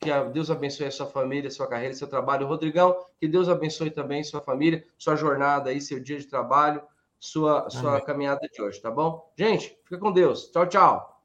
Que 0.00 0.08
Deus 0.32 0.50
abençoe 0.50 0.86
a 0.86 0.90
sua 0.90 1.04
família, 1.04 1.50
sua 1.50 1.66
carreira, 1.66 1.92
seu 1.92 2.08
trabalho. 2.08 2.46
Rodrigão, 2.46 2.96
que 3.20 3.28
Deus 3.28 3.46
abençoe 3.46 3.90
também 3.90 4.24
sua 4.24 4.40
família, 4.40 4.82
sua 4.96 5.14
jornada 5.14 5.68
aí, 5.68 5.78
seu 5.78 6.00
dia 6.00 6.18
de 6.18 6.26
trabalho, 6.26 6.80
sua, 7.20 7.68
sua 7.68 8.00
caminhada 8.00 8.48
de 8.50 8.62
hoje, 8.62 8.80
tá 8.80 8.90
bom? 8.90 9.30
Gente, 9.36 9.78
fica 9.84 9.98
com 9.98 10.12
Deus. 10.12 10.50
Tchau, 10.50 10.66
tchau. 10.66 11.15